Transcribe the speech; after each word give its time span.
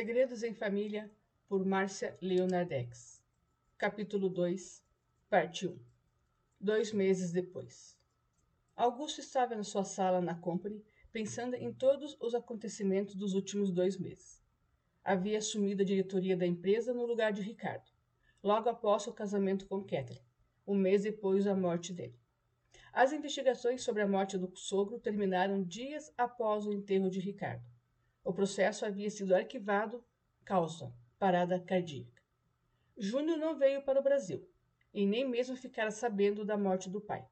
Segredos 0.00 0.42
em 0.42 0.54
Família, 0.54 1.10
por 1.46 1.62
Márcia 1.62 2.16
Leonardex. 2.22 3.22
Capítulo 3.76 4.30
2, 4.30 4.82
Parte 5.28 5.68
1 5.68 5.78
Dois 6.58 6.90
meses 6.90 7.32
depois. 7.32 7.98
Augusto 8.74 9.20
estava 9.20 9.54
na 9.54 9.62
sua 9.62 9.84
sala 9.84 10.22
na 10.22 10.34
Company, 10.34 10.82
pensando 11.12 11.54
em 11.54 11.70
todos 11.70 12.16
os 12.18 12.34
acontecimentos 12.34 13.14
dos 13.14 13.34
últimos 13.34 13.70
dois 13.70 13.98
meses. 13.98 14.42
Havia 15.04 15.36
assumido 15.36 15.82
a 15.82 15.84
diretoria 15.84 16.34
da 16.34 16.46
empresa 16.46 16.94
no 16.94 17.04
lugar 17.04 17.30
de 17.34 17.42
Ricardo, 17.42 17.90
logo 18.42 18.70
após 18.70 19.06
o 19.06 19.12
casamento 19.12 19.66
com 19.66 19.84
Kathleen, 19.84 20.24
um 20.66 20.74
mês 20.74 21.02
depois 21.02 21.44
da 21.44 21.54
morte 21.54 21.92
dele. 21.92 22.18
As 22.90 23.12
investigações 23.12 23.82
sobre 23.82 24.00
a 24.00 24.08
morte 24.08 24.38
do 24.38 24.50
sogro 24.56 24.98
terminaram 24.98 25.62
dias 25.62 26.10
após 26.16 26.66
o 26.66 26.72
enterro 26.72 27.10
de 27.10 27.20
Ricardo. 27.20 27.69
O 28.30 28.32
processo 28.32 28.86
havia 28.86 29.10
sido 29.10 29.34
arquivado, 29.34 30.04
causa 30.44 30.94
parada 31.18 31.58
cardíaca. 31.58 32.22
Júnior 32.96 33.36
não 33.36 33.58
veio 33.58 33.82
para 33.82 33.98
o 33.98 34.02
Brasil 34.04 34.48
e 34.94 35.04
nem 35.04 35.28
mesmo 35.28 35.56
ficara 35.56 35.90
sabendo 35.90 36.44
da 36.44 36.56
morte 36.56 36.88
do 36.88 37.00
pai. 37.00 37.26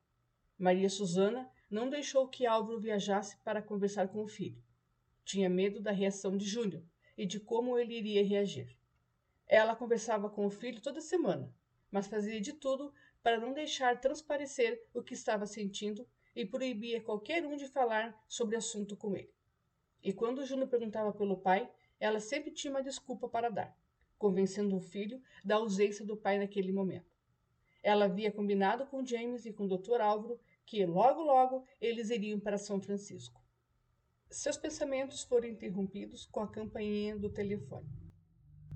Maria 0.58 0.90
Susana 0.90 1.48
não 1.70 1.88
deixou 1.88 2.26
que 2.26 2.46
Álvaro 2.46 2.80
viajasse 2.80 3.36
para 3.44 3.62
conversar 3.62 4.08
com 4.08 4.24
o 4.24 4.26
filho. 4.26 4.60
Tinha 5.24 5.48
medo 5.48 5.80
da 5.80 5.92
reação 5.92 6.36
de 6.36 6.44
Júnior 6.44 6.82
e 7.16 7.24
de 7.24 7.38
como 7.38 7.78
ele 7.78 7.96
iria 7.96 8.24
reagir. 8.24 8.76
Ela 9.46 9.76
conversava 9.76 10.28
com 10.28 10.46
o 10.46 10.50
filho 10.50 10.82
toda 10.82 11.00
semana, 11.00 11.54
mas 11.92 12.08
fazia 12.08 12.40
de 12.40 12.54
tudo 12.54 12.92
para 13.22 13.38
não 13.38 13.52
deixar 13.52 14.00
transparecer 14.00 14.84
o 14.92 15.00
que 15.00 15.14
estava 15.14 15.46
sentindo 15.46 16.04
e 16.34 16.44
proibia 16.44 17.00
qualquer 17.00 17.46
um 17.46 17.54
de 17.54 17.68
falar 17.68 18.20
sobre 18.26 18.56
o 18.56 18.58
assunto 18.58 18.96
com 18.96 19.14
ele. 19.14 19.37
E 20.02 20.12
quando 20.12 20.44
Júnior 20.44 20.68
perguntava 20.68 21.12
pelo 21.12 21.36
pai, 21.36 21.70
ela 21.98 22.20
sempre 22.20 22.50
tinha 22.50 22.70
uma 22.70 22.82
desculpa 22.82 23.28
para 23.28 23.50
dar, 23.50 23.76
convencendo 24.16 24.76
o 24.76 24.80
filho 24.80 25.20
da 25.44 25.56
ausência 25.56 26.04
do 26.04 26.16
pai 26.16 26.38
naquele 26.38 26.72
momento. 26.72 27.10
Ela 27.82 28.06
havia 28.06 28.32
combinado 28.32 28.86
com 28.86 29.04
James 29.04 29.46
e 29.46 29.52
com 29.52 29.64
o 29.64 29.78
Dr. 29.78 30.00
Álvaro 30.00 30.38
que 30.64 30.84
logo 30.84 31.22
logo 31.22 31.64
eles 31.80 32.10
iriam 32.10 32.38
para 32.38 32.58
São 32.58 32.80
Francisco. 32.80 33.42
Seus 34.30 34.56
pensamentos 34.56 35.22
foram 35.22 35.48
interrompidos 35.48 36.26
com 36.26 36.40
a 36.40 36.48
campainha 36.48 37.16
do 37.16 37.30
telefone. 37.30 37.88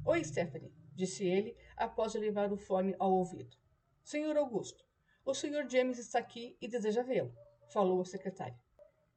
Oi, 0.04 0.24
Stephanie, 0.24 0.72
disse 0.94 1.24
ele 1.24 1.54
após 1.76 2.14
levar 2.14 2.52
o 2.52 2.56
fone 2.56 2.96
ao 2.98 3.12
ouvido. 3.12 3.56
Senhor 4.02 4.36
Augusto, 4.36 4.84
o 5.24 5.34
Sr. 5.34 5.68
James 5.68 5.98
está 5.98 6.18
aqui 6.18 6.56
e 6.60 6.66
deseja 6.66 7.02
vê-lo, 7.02 7.32
falou 7.70 8.00
a 8.00 8.04
secretária. 8.04 8.58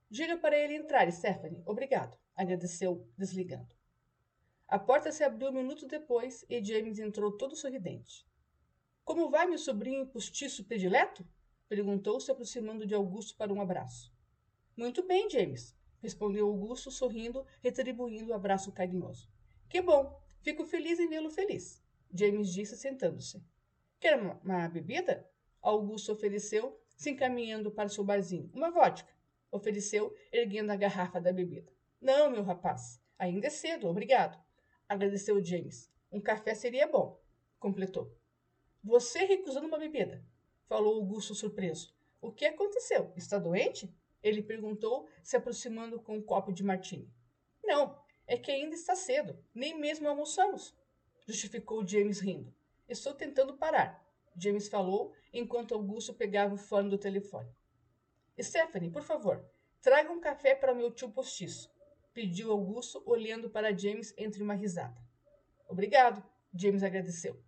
Diga 0.10 0.38
para 0.38 0.58
ele 0.58 0.76
entrar, 0.76 1.12
Stephanie. 1.12 1.64
Obrigado, 1.66 2.18
agradeceu, 2.36 3.08
desligando. 3.18 3.76
A 4.68 4.78
porta 4.78 5.12
se 5.12 5.24
abriu 5.24 5.50
um 5.50 5.54
minuto 5.54 5.88
depois 5.88 6.46
e 6.50 6.64
James 6.64 7.00
entrou 7.00 7.36
todo 7.36 7.56
sorridente. 7.56 8.26
Como 9.04 9.30
vai, 9.30 9.46
meu 9.46 9.58
sobrinho 9.58 10.08
postiço 10.08 10.64
predileto? 10.64 11.28
perguntou, 11.68 12.20
se 12.20 12.32
aproximando 12.32 12.86
de 12.86 12.94
Augusto 12.94 13.36
para 13.36 13.54
um 13.54 13.62
abraço. 13.62 14.14
Muito 14.78 15.06
bem, 15.06 15.30
James, 15.30 15.76
respondeu 16.02 16.48
Augusto, 16.48 16.92
sorrindo, 16.92 17.46
retribuindo 17.62 18.32
o 18.32 18.34
abraço 18.34 18.72
carinhoso. 18.72 19.30
Que 19.68 19.82
bom, 19.82 20.22
fico 20.42 20.66
feliz 20.66 21.00
em 21.00 21.08
vê-lo 21.08 21.30
feliz, 21.30 21.84
James 22.14 22.54
disse, 22.54 22.78
sentando-se. 22.78 23.44
Quer 24.00 24.20
uma, 24.20 24.40
uma 24.44 24.68
bebida? 24.68 25.28
Augusto 25.62 26.12
ofereceu, 26.12 26.80
se 26.96 27.10
encaminhando 27.10 27.72
para 27.72 27.90
seu 27.90 28.04
barzinho. 28.04 28.52
Uma 28.54 28.70
vodka 28.70 29.16
ofereceu, 29.52 30.16
erguendo 30.32 30.72
a 30.72 30.76
garrafa 30.76 31.20
da 31.20 31.32
bebida. 31.32 31.72
Não, 32.02 32.30
meu 32.30 32.44
rapaz, 32.44 33.02
ainda 33.18 33.48
é 33.48 33.50
cedo, 33.50 33.88
obrigado. 33.88 34.40
Agradeceu 34.88 35.44
James. 35.44 35.92
Um 36.12 36.22
café 36.22 36.54
seria 36.54 36.88
bom, 36.88 37.20
completou. 37.60 38.16
Você 38.84 39.26
recusando 39.26 39.68
uma 39.68 39.80
bebida, 39.80 40.24
falou 40.68 40.96
Augusto 40.96 41.34
surpreso. 41.34 41.96
O 42.22 42.32
que 42.32 42.46
aconteceu? 42.46 43.12
Está 43.16 43.38
doente? 43.38 43.94
Ele 44.22 44.42
perguntou, 44.42 45.08
se 45.24 45.36
aproximando 45.36 46.00
com 46.00 46.18
um 46.18 46.22
copo 46.22 46.52
de 46.52 46.64
martini. 46.64 47.12
Não, 47.64 48.00
é 48.28 48.38
que 48.38 48.52
ainda 48.52 48.76
está 48.76 48.96
cedo, 48.96 49.38
nem 49.54 49.80
mesmo 49.80 50.08
almoçamos, 50.08 50.76
justificou 51.28 51.86
James 51.86 52.20
rindo. 52.20 52.54
Estou 52.88 53.14
tentando 53.14 53.58
parar, 53.58 54.04
James 54.38 54.68
falou, 54.68 55.14
enquanto 55.34 55.74
Augusto 55.74 56.14
pegava 56.14 56.56
o 56.56 56.58
fone 56.58 56.90
do 56.90 56.98
telefone. 56.98 57.50
Stephanie, 58.42 58.90
por 58.90 59.04
favor, 59.04 59.44
traga 59.82 60.12
um 60.12 60.20
café 60.20 60.56
para 60.56 60.74
meu 60.74 60.92
tio 60.92 61.10
postiço, 61.10 61.72
pediu 62.14 62.52
Augusto, 62.52 63.02
olhando 63.06 63.50
para 63.50 63.76
James 63.76 64.14
entre 64.18 64.44
uma 64.44 64.54
risada. 64.54 65.02
Obrigado, 65.68 66.24
James 66.54 66.84
agradeceu. 66.84 67.42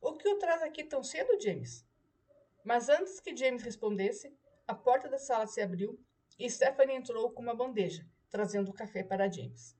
O 0.00 0.14
que 0.14 0.28
o 0.28 0.38
traz 0.38 0.62
aqui 0.62 0.84
tão 0.84 1.02
cedo, 1.02 1.40
James? 1.40 1.86
Mas 2.64 2.88
antes 2.88 3.20
que 3.20 3.36
James 3.36 3.62
respondesse, 3.62 4.34
a 4.66 4.74
porta 4.74 5.08
da 5.08 5.18
sala 5.18 5.46
se 5.46 5.60
abriu 5.60 5.98
e 6.38 6.48
Stephanie 6.48 6.96
entrou 6.96 7.30
com 7.32 7.42
uma 7.42 7.54
bandeja, 7.54 8.06
trazendo 8.30 8.70
o 8.70 8.74
café 8.74 9.02
para 9.02 9.30
James. 9.30 9.76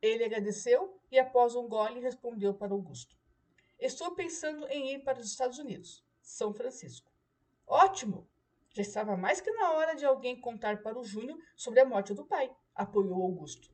Ele 0.00 0.24
agradeceu 0.24 0.98
e, 1.10 1.18
após 1.18 1.54
um 1.54 1.68
gole, 1.68 2.00
respondeu 2.00 2.54
para 2.54 2.72
Augusto. 2.72 3.16
Estou 3.78 4.14
pensando 4.14 4.66
em 4.68 4.94
ir 4.94 5.00
para 5.00 5.18
os 5.18 5.26
Estados 5.26 5.58
Unidos, 5.58 6.04
São 6.20 6.52
Francisco. 6.54 7.12
Ótimo! 7.66 8.28
Já 8.72 8.82
estava 8.82 9.16
mais 9.16 9.40
que 9.40 9.50
na 9.50 9.72
hora 9.72 9.94
de 9.94 10.04
alguém 10.04 10.40
contar 10.40 10.82
para 10.82 10.98
o 10.98 11.04
Júnior 11.04 11.38
sobre 11.54 11.80
a 11.80 11.84
morte 11.84 12.14
do 12.14 12.24
pai, 12.24 12.50
apoiou 12.74 13.22
Augusto. 13.22 13.70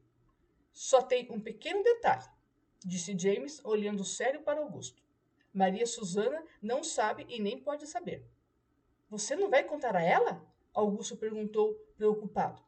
Só 0.72 1.00
tem 1.00 1.31
um 1.31 1.41
pequeno 1.41 1.82
detalhe, 1.82 2.25
disse 2.84 3.16
James, 3.16 3.64
olhando 3.64 4.04
sério 4.04 4.42
para 4.42 4.60
Augusto. 4.60 5.03
Maria 5.53 5.87
Susana 5.87 6.44
não 6.60 6.82
sabe 6.82 7.26
e 7.28 7.41
nem 7.41 7.58
pode 7.58 7.87
saber. 7.87 8.28
Você 9.08 9.34
não 9.34 9.48
vai 9.48 9.64
contar 9.64 9.97
a 9.97 10.03
ela? 10.03 10.44
Augusto 10.75 11.16
perguntou, 11.16 11.75
preocupado. 11.97 12.62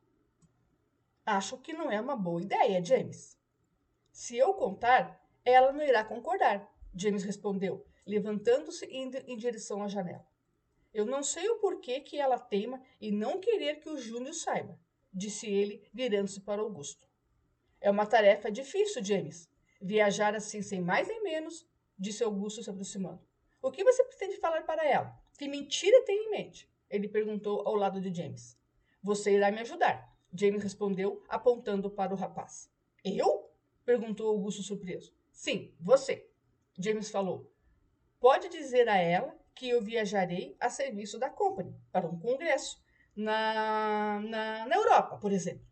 Acho 1.27 1.59
que 1.59 1.73
não 1.73 1.91
é 1.91 2.01
uma 2.01 2.17
boa 2.17 2.41
ideia, 2.41 2.83
James. 2.83 3.39
Se 4.11 4.37
eu 4.37 4.55
contar, 4.55 5.25
ela 5.45 5.73
não 5.73 5.83
irá 5.83 6.05
concordar, 6.05 6.69
James 6.95 7.23
respondeu, 7.23 7.87
levantando-se 8.07 8.87
e 8.87 8.97
indo 8.97 9.19
em 9.19 9.37
direção 9.37 9.83
à 9.83 9.89
janela. 9.89 10.27
Eu 10.93 11.07
não 11.07 11.23
sei 11.23 11.49
o 11.49 11.59
porquê 11.59 12.01
que 12.01 12.19
ela 12.19 12.39
teima 12.39 12.83
em 13.01 13.13
não 13.13 13.39
querer 13.39 13.81
que 13.81 13.89
o 13.89 13.97
Júnior 13.97 14.35
saiba, 14.35 14.79
disse 15.13 15.49
ele, 15.49 15.89
virando-se 15.93 16.41
para 16.41 16.63
Augusto. 16.63 17.09
É 17.81 17.91
uma 17.91 18.07
tarefa 18.07 18.51
difícil, 18.51 19.03
James. 19.05 19.49
Viajar 19.81 20.35
assim 20.35 20.61
sem 20.61 20.81
mais 20.81 21.09
nem 21.09 21.23
menos, 21.23 21.67
disse 21.99 22.23
Augusto 22.25 22.63
se 22.63 22.69
aproximando. 22.69 23.21
O 23.63 23.71
que 23.71 23.85
você 23.85 24.05
pretende 24.05 24.37
falar 24.37 24.63
para 24.63 24.85
ela? 24.87 25.15
Que 25.39 25.49
mentira 25.49 26.05
tem 26.05 26.27
em 26.27 26.31
mente? 26.31 26.69
Ele 26.91 27.09
perguntou 27.09 27.67
ao 27.67 27.75
lado 27.75 28.01
de 28.01 28.13
James. 28.15 28.59
Você 29.03 29.33
irá 29.33 29.51
me 29.51 29.61
ajudar, 29.61 30.11
James 30.33 30.63
respondeu, 30.63 31.25
apontando 31.29 31.91
para 31.91 32.13
o 32.13 32.17
rapaz. 32.17 32.71
Eu? 33.05 33.51
perguntou 33.85 34.29
Augusto 34.29 34.63
surpreso. 34.63 35.13
Sim, 35.33 35.75
você. 35.81 36.29
James 36.79 37.11
falou. 37.11 37.51
Pode 38.21 38.49
dizer 38.49 38.89
a 38.89 38.97
ela 38.97 39.40
que 39.61 39.69
eu 39.69 39.83
viajarei 39.83 40.57
a 40.59 40.71
serviço 40.71 41.19
da 41.19 41.29
Company 41.29 41.79
para 41.93 42.09
um 42.09 42.19
congresso 42.19 42.83
na, 43.15 44.19
na, 44.21 44.67
na 44.67 44.75
Europa, 44.75 45.19
por 45.19 45.31
exemplo. 45.31 45.69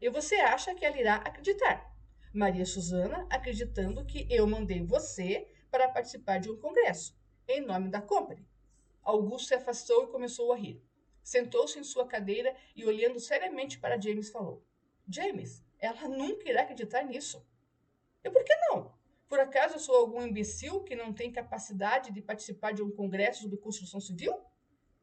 E 0.00 0.10
você 0.10 0.34
acha 0.34 0.74
que 0.74 0.84
ela 0.84 0.98
irá 0.98 1.14
acreditar? 1.14 1.88
Maria 2.34 2.66
Susana 2.66 3.24
acreditando 3.30 4.04
que 4.04 4.26
eu 4.28 4.44
mandei 4.44 4.84
você 4.84 5.46
para 5.70 5.88
participar 5.88 6.38
de 6.38 6.50
um 6.50 6.58
congresso, 6.58 7.16
em 7.46 7.60
nome 7.60 7.90
da 7.90 8.02
Company. 8.02 8.44
Augusto 9.04 9.46
se 9.46 9.54
afastou 9.54 10.02
e 10.02 10.10
começou 10.10 10.52
a 10.52 10.56
rir. 10.56 10.82
Sentou-se 11.22 11.78
em 11.78 11.84
sua 11.84 12.08
cadeira 12.08 12.52
e, 12.74 12.84
olhando 12.84 13.20
seriamente 13.20 13.78
para 13.78 14.00
James, 14.00 14.30
falou: 14.30 14.66
James, 15.08 15.64
ela 15.78 16.08
nunca 16.08 16.50
irá 16.50 16.62
acreditar 16.62 17.04
nisso. 17.04 17.46
E 18.24 18.28
por 18.28 18.42
que 18.42 18.56
não? 18.68 18.92
Por 19.32 19.40
acaso 19.40 19.76
eu 19.76 19.78
sou 19.78 19.96
algum 19.96 20.20
imbecil 20.20 20.82
que 20.82 20.94
não 20.94 21.10
tem 21.10 21.32
capacidade 21.32 22.12
de 22.12 22.20
participar 22.20 22.72
de 22.72 22.82
um 22.82 22.90
congresso 22.90 23.40
sobre 23.40 23.56
construção 23.56 23.98
civil? 23.98 24.38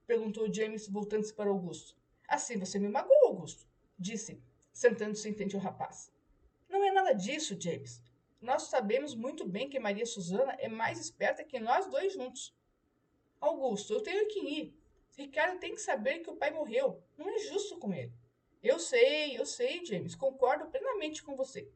Perguntou 0.06 0.54
James, 0.54 0.88
voltando-se 0.88 1.34
para 1.34 1.50
Augusto. 1.50 1.98
Assim 2.28 2.56
você 2.60 2.78
me 2.78 2.88
magoou, 2.88 3.26
Augusto, 3.26 3.68
disse, 3.98 4.40
sentando-se 4.72 5.28
em 5.28 5.34
frente 5.34 5.56
ao 5.56 5.62
rapaz. 5.64 6.14
Não 6.70 6.84
é 6.84 6.92
nada 6.92 7.14
disso, 7.14 7.60
James. 7.60 8.04
Nós 8.40 8.70
sabemos 8.70 9.16
muito 9.16 9.48
bem 9.48 9.68
que 9.68 9.80
Maria 9.80 10.06
Susana 10.06 10.56
é 10.60 10.68
mais 10.68 11.00
esperta 11.00 11.44
que 11.44 11.60
nós 11.60 11.88
dois 11.88 12.14
juntos. 12.14 12.56
Augusto, 13.42 13.94
eu 13.94 14.04
tenho 14.04 14.28
que 14.28 14.42
ir. 14.42 14.80
Ricardo 15.18 15.60
tem 15.60 15.74
que 15.74 15.82
saber 15.82 16.20
que 16.20 16.30
o 16.30 16.36
pai 16.36 16.52
morreu. 16.52 17.02
Não 17.18 17.28
é 17.28 17.40
justo 17.40 17.80
com 17.80 17.92
ele. 17.92 18.14
Eu 18.62 18.78
sei, 18.78 19.36
eu 19.36 19.46
sei, 19.48 19.84
James. 19.84 20.14
Concordo 20.14 20.68
plenamente 20.68 21.24
com 21.24 21.36
você. 21.36 21.68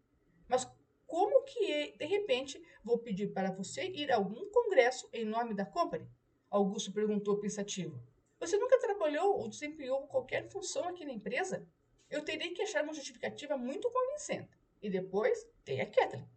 Mas 0.48 0.72
como 1.14 1.44
que, 1.44 1.96
de 1.96 2.06
repente, 2.06 2.60
vou 2.84 2.98
pedir 2.98 3.28
para 3.28 3.52
você 3.52 3.84
ir 3.84 4.12
a 4.12 4.16
algum 4.16 4.50
congresso 4.50 5.08
em 5.14 5.24
nome 5.24 5.54
da 5.54 5.64
Company? 5.64 6.10
Augusto 6.50 6.92
perguntou 6.92 7.38
pensativo. 7.38 8.04
Você 8.40 8.58
nunca 8.58 8.80
trabalhou 8.80 9.38
ou 9.38 9.48
desempenhou 9.48 10.08
qualquer 10.08 10.50
função 10.50 10.88
aqui 10.88 11.06
na 11.06 11.12
empresa? 11.12 11.68
Eu 12.10 12.26
terei 12.26 12.50
que 12.50 12.64
achar 12.64 12.84
uma 12.84 12.96
justificativa 12.96 13.56
muito 13.56 13.92
convincente. 13.92 14.58
E 14.82 14.90
depois 14.90 15.48
tem 15.64 15.82
a 15.82 15.86
Kathleen. 15.86 16.28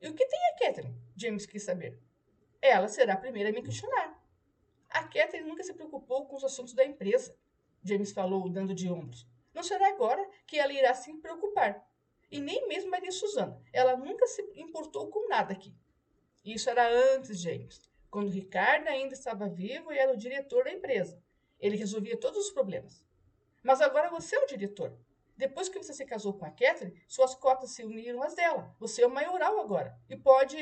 E 0.00 0.06
o 0.06 0.14
que 0.14 0.24
tem 0.24 0.40
a 0.50 0.56
Catherine? 0.56 0.94
James 1.16 1.44
quis 1.44 1.64
saber. 1.64 1.98
Ela 2.60 2.86
será 2.86 3.14
a 3.14 3.20
primeira 3.20 3.50
a 3.50 3.52
me 3.52 3.60
questionar. 3.60 4.24
A 4.88 5.02
Catherine 5.02 5.48
nunca 5.48 5.64
se 5.64 5.74
preocupou 5.74 6.26
com 6.26 6.36
os 6.36 6.44
assuntos 6.44 6.74
da 6.74 6.84
empresa, 6.84 7.36
James 7.82 8.12
falou, 8.12 8.48
dando 8.48 8.72
de 8.72 8.88
ombros. 8.88 9.26
Não 9.52 9.64
será 9.64 9.88
agora 9.88 10.24
que 10.46 10.60
ela 10.60 10.72
irá 10.72 10.94
se 10.94 11.12
preocupar. 11.14 11.84
E 12.32 12.40
nem 12.40 12.66
mesmo 12.66 12.90
Maria 12.90 13.12
Susana. 13.12 13.62
Ela 13.74 13.94
nunca 13.94 14.26
se 14.26 14.42
importou 14.56 15.08
com 15.08 15.28
nada 15.28 15.52
aqui. 15.52 15.72
Isso 16.42 16.70
era 16.70 16.88
antes, 17.14 17.38
James, 17.38 17.78
quando 18.10 18.30
Ricardo 18.30 18.88
ainda 18.88 19.12
estava 19.12 19.48
vivo 19.48 19.92
e 19.92 19.98
era 19.98 20.14
o 20.14 20.16
diretor 20.16 20.64
da 20.64 20.72
empresa. 20.72 21.22
Ele 21.60 21.76
resolvia 21.76 22.16
todos 22.16 22.46
os 22.46 22.50
problemas. 22.50 23.06
Mas 23.62 23.82
agora 23.82 24.08
você 24.08 24.34
é 24.34 24.42
o 24.42 24.46
diretor. 24.46 24.98
Depois 25.36 25.68
que 25.68 25.76
você 25.76 25.92
se 25.92 26.06
casou 26.06 26.32
com 26.32 26.46
a 26.46 26.50
Catherine, 26.50 26.98
suas 27.06 27.34
cotas 27.34 27.70
se 27.72 27.84
uniram 27.84 28.22
às 28.22 28.34
dela. 28.34 28.74
Você 28.80 29.02
é 29.02 29.06
o 29.06 29.10
maioral 29.10 29.60
agora. 29.60 29.94
E 30.08 30.16
pode. 30.16 30.56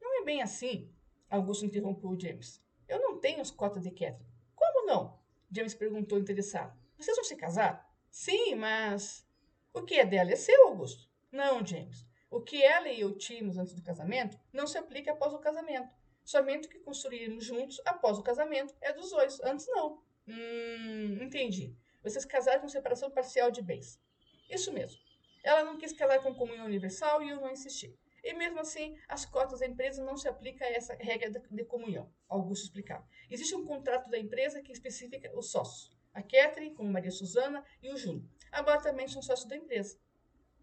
Não 0.00 0.22
é 0.22 0.24
bem 0.24 0.42
assim, 0.42 0.90
Augusto 1.28 1.66
interrompeu 1.66 2.18
James. 2.18 2.62
Eu 2.88 2.98
não 2.98 3.18
tenho 3.18 3.42
as 3.42 3.50
cotas 3.50 3.82
de 3.82 3.90
Catherine. 3.90 4.26
Como 4.54 4.86
não? 4.86 5.18
James 5.50 5.74
perguntou 5.74 6.18
interessado. 6.18 6.74
Vocês 6.96 7.14
vão 7.14 7.24
se 7.24 7.36
casar? 7.36 7.94
Sim, 8.10 8.54
mas. 8.54 9.26
O 9.74 9.82
que 9.82 9.96
é 9.96 10.06
dela 10.06 10.30
é 10.30 10.36
seu, 10.36 10.68
Augusto? 10.68 11.10
Não, 11.32 11.66
James. 11.66 12.06
O 12.30 12.40
que 12.40 12.62
ela 12.62 12.88
e 12.88 13.00
eu 13.00 13.18
tínhamos 13.18 13.58
antes 13.58 13.74
do 13.74 13.82
casamento 13.82 14.38
não 14.52 14.68
se 14.68 14.78
aplica 14.78 15.10
após 15.10 15.34
o 15.34 15.40
casamento. 15.40 15.92
Somente 16.24 16.68
o 16.68 16.70
que 16.70 16.78
construímos 16.78 17.44
juntos 17.44 17.80
após 17.84 18.16
o 18.16 18.22
casamento 18.22 18.72
é 18.80 18.92
dos 18.92 19.10
dois. 19.10 19.40
Antes 19.40 19.66
não. 19.66 20.00
Hum, 20.28 21.18
entendi. 21.20 21.76
Vocês 22.04 22.24
casaram 22.24 22.60
com 22.60 22.68
separação 22.68 23.10
parcial 23.10 23.50
de 23.50 23.60
bens. 23.60 24.00
Isso 24.48 24.72
mesmo. 24.72 25.00
Ela 25.42 25.64
não 25.64 25.76
quis 25.76 25.92
casar 25.92 26.22
com 26.22 26.32
comunhão 26.32 26.66
universal 26.66 27.20
e 27.20 27.30
eu 27.30 27.40
não 27.40 27.50
insisti. 27.50 27.98
E 28.22 28.32
mesmo 28.32 28.60
assim, 28.60 28.96
as 29.08 29.26
cotas 29.26 29.58
da 29.58 29.66
empresa 29.66 30.04
não 30.04 30.16
se 30.16 30.28
aplicam 30.28 30.68
a 30.68 30.70
essa 30.70 30.94
regra 30.94 31.30
de 31.30 31.64
comunhão. 31.64 32.08
Augusto 32.28 32.62
explicava. 32.62 33.04
Existe 33.28 33.56
um 33.56 33.66
contrato 33.66 34.08
da 34.08 34.18
empresa 34.18 34.62
que 34.62 34.70
especifica 34.70 35.36
os 35.36 35.50
sócios. 35.50 35.92
A 36.14 36.22
Catherine, 36.22 36.74
como 36.76 36.92
Maria 36.92 37.10
Suzana 37.10 37.64
e 37.82 37.90
o 37.90 37.96
Júnior. 37.96 38.24
Agora 38.54 38.80
também 38.80 39.08
são 39.08 39.20
sócios 39.20 39.48
da 39.48 39.56
empresa. 39.56 39.98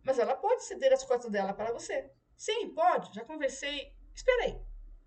Mas 0.01 0.17
ela 0.17 0.33
pode 0.35 0.63
ceder 0.63 0.93
as 0.93 1.03
cotas 1.03 1.29
dela 1.29 1.53
para 1.53 1.73
você. 1.73 2.09
Sim, 2.37 2.73
pode. 2.73 3.13
Já 3.13 3.25
conversei. 3.25 3.93
Espera 4.15 4.45
aí. 4.45 4.61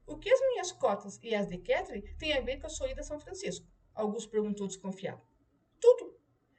O 0.07 0.19
que 0.19 0.31
as 0.31 0.41
minhas 0.41 0.71
cotas 0.71 1.19
e 1.23 1.35
as 1.35 1.49
de 1.49 1.57
Catherine 1.59 2.07
têm 2.19 2.35
a 2.35 2.43
ver 2.43 2.61
com 2.61 2.67
a 2.67 2.71
sua 2.71 2.91
ida 2.91 3.01
a 3.01 3.05
São 3.05 3.19
Francisco? 3.19 3.67
Augusto 3.95 4.31
perguntou 4.31 4.67
desconfiado. 4.67 5.23
Tudo. 5.81 6.15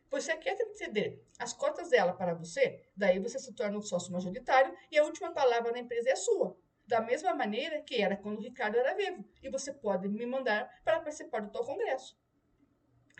Pois 0.09 0.23
se 0.23 0.31
a 0.31 0.37
Catherine 0.37 0.73
ceder 0.73 1.23
as 1.37 1.53
cotas 1.53 1.89
dela 1.89 2.13
para 2.13 2.33
você, 2.33 2.89
daí 2.97 3.19
você 3.19 3.37
se 3.37 3.53
torna 3.53 3.77
um 3.77 3.81
sócio 3.81 4.11
majoritário 4.11 4.75
e 4.89 4.97
a 4.97 5.03
última 5.03 5.31
palavra 5.31 5.71
na 5.71 5.79
empresa 5.79 6.09
é 6.09 6.15
sua. 6.15 6.57
Da 6.87 7.01
mesma 7.01 7.35
maneira 7.35 7.81
que 7.83 8.01
era 8.01 8.17
quando 8.17 8.39
o 8.39 8.41
Ricardo 8.41 8.77
era 8.77 8.95
vivo. 8.95 9.23
E 9.43 9.49
você 9.49 9.71
pode 9.71 10.07
me 10.07 10.25
mandar 10.25 10.67
para 10.83 10.99
participar 10.99 11.41
do 11.41 11.51
tal 11.51 11.63
congresso. 11.63 12.17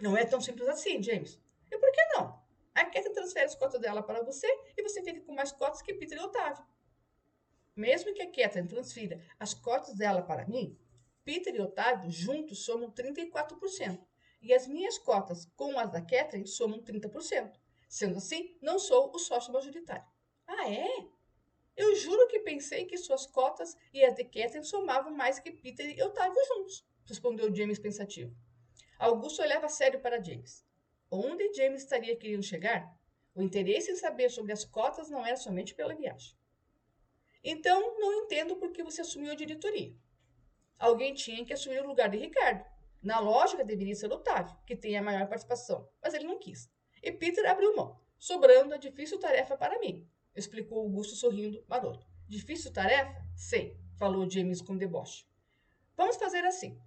Não 0.02 0.18
é 0.18 0.26
tão 0.26 0.42
simples 0.42 0.68
assim, 0.68 1.04
James. 1.04 1.40
E 1.72 1.78
por 1.78 1.92
que 1.92 2.04
não? 2.16 2.45
A 2.76 2.84
Catherine 2.84 3.14
transfere 3.14 3.46
as 3.46 3.56
cotas 3.56 3.80
dela 3.80 4.04
para 4.04 4.22
você 4.22 4.48
e 4.78 4.84
você 4.84 5.02
fica 5.02 5.22
com 5.22 5.34
mais 5.34 5.54
cotas 5.54 5.82
que 5.82 5.94
Peter 5.94 6.18
e 6.18 6.22
Otávio. 6.22 6.64
Mesmo 7.74 8.14
que 8.14 8.22
a 8.22 8.28
Catherine 8.28 8.68
transfira 8.68 9.20
as 9.40 9.54
cotas 9.54 9.96
dela 9.96 10.22
para 10.22 10.46
mim, 10.46 10.78
Peter 11.24 11.56
e 11.56 11.62
Otávio 11.62 12.12
juntos 12.12 12.66
somam 12.66 12.92
34%. 12.92 14.06
E 14.42 14.54
as 14.54 14.68
minhas 14.68 14.98
cotas 14.98 15.46
com 15.56 15.80
as 15.80 15.90
da 15.90 16.02
Catherine 16.02 16.46
somam 16.46 16.84
30%. 16.84 17.58
Sendo 17.88 18.18
assim, 18.18 18.58
não 18.62 18.78
sou 18.78 19.10
o 19.16 19.20
sócio 19.20 19.54
majoritário. 19.54 20.06
Ah, 20.46 20.70
é? 20.70 21.08
Eu 21.78 21.96
juro 21.96 22.28
que 22.28 22.40
pensei 22.40 22.86
que 22.86 22.98
suas 22.98 23.26
cotas 23.26 23.76
e 23.94 24.04
as 24.04 24.16
de 24.16 24.24
Catherine 24.26 24.66
somavam 24.66 25.14
mais 25.14 25.40
que 25.40 25.52
Peter 25.52 25.98
e 25.98 26.04
Otávio 26.04 26.42
juntos, 26.48 26.86
respondeu 27.06 27.54
James 27.56 27.80
pensativo. 27.80 28.36
Augusto 29.00 29.42
olhava 29.42 29.70
sério 29.70 30.00
para 30.02 30.22
James. 30.22 30.65
Onde 31.16 31.54
James 31.54 31.84
estaria 31.84 32.16
querendo 32.16 32.44
chegar? 32.44 32.94
O 33.34 33.42
interesse 33.42 33.92
em 33.92 33.96
saber 33.96 34.30
sobre 34.30 34.52
as 34.52 34.64
cotas 34.66 35.10
não 35.10 35.26
era 35.26 35.38
somente 35.38 35.74
pela 35.74 35.96
viagem. 35.96 36.36
Então, 37.44 38.00
não 38.00 38.14
entendo 38.14 38.56
por 38.56 38.72
que 38.72 38.84
você 38.84 39.02
assumiu 39.02 39.32
a 39.32 39.36
diretoria. 39.36 39.96
Alguém 40.80 41.14
tinha 41.14 41.46
que 41.46 41.54
assumir 41.54 41.82
o 41.82 41.88
lugar 41.88 42.10
de 42.10 42.18
Ricardo. 42.18 42.66
Na 43.02 43.20
lógica, 43.20 43.64
deveria 43.64 43.96
ser 43.96 44.12
Otávio, 44.12 44.58
que 44.66 44.76
tem 44.76 44.98
a 44.98 45.02
maior 45.02 45.28
participação, 45.28 45.88
mas 46.02 46.14
ele 46.14 46.26
não 46.26 46.40
quis. 46.40 46.70
E 47.04 47.12
Peter 47.12 47.46
abriu 47.50 47.76
mão, 47.76 48.00
sobrando 48.18 48.74
a 48.74 48.78
difícil 48.78 49.20
tarefa 49.20 49.56
para 49.56 49.80
mim, 49.80 50.10
explicou 50.36 50.80
Augusto 50.80 51.16
sorrindo 51.16 51.64
maroto. 51.68 52.08
Difícil 52.28 52.74
tarefa? 52.74 53.24
Sei, 53.36 53.78
falou 53.98 54.30
James 54.30 54.62
com 54.62 54.76
deboche. 54.76 55.26
Vamos 55.96 56.18
fazer 56.18 56.44
assim. 56.46 56.82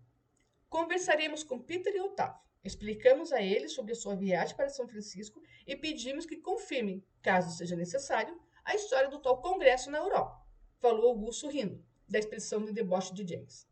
Conversaremos 0.69 1.45
com 1.45 1.59
Peter 1.59 1.95
e 1.95 2.01
Otávio. 2.01 2.48
Explicamos 2.65 3.33
a 3.33 3.41
eles 3.41 3.73
sobre 3.73 3.93
a 3.93 3.97
sua 3.97 4.17
viagem 4.17 4.57
para 4.57 4.69
São 4.69 4.89
Francisco 4.89 5.43
e 5.67 5.77
pedimos 5.77 6.27
que 6.27 6.37
confirmem, 6.37 7.05
caso 7.23 7.57
seja 7.57 7.77
necessário, 7.77 8.39
a 8.65 8.75
história 8.75 9.09
do 9.09 9.19
tal 9.19 9.41
congresso 9.41 9.91
na 9.91 9.99
Europa. 9.99 10.45
Falou 10.79 11.11
Augusto 11.11 11.49
rindo, 11.49 11.83
da 12.09 12.19
expressão 12.19 12.65
de 12.65 12.73
deboche 12.73 13.15
de 13.15 13.27
James. 13.27 13.67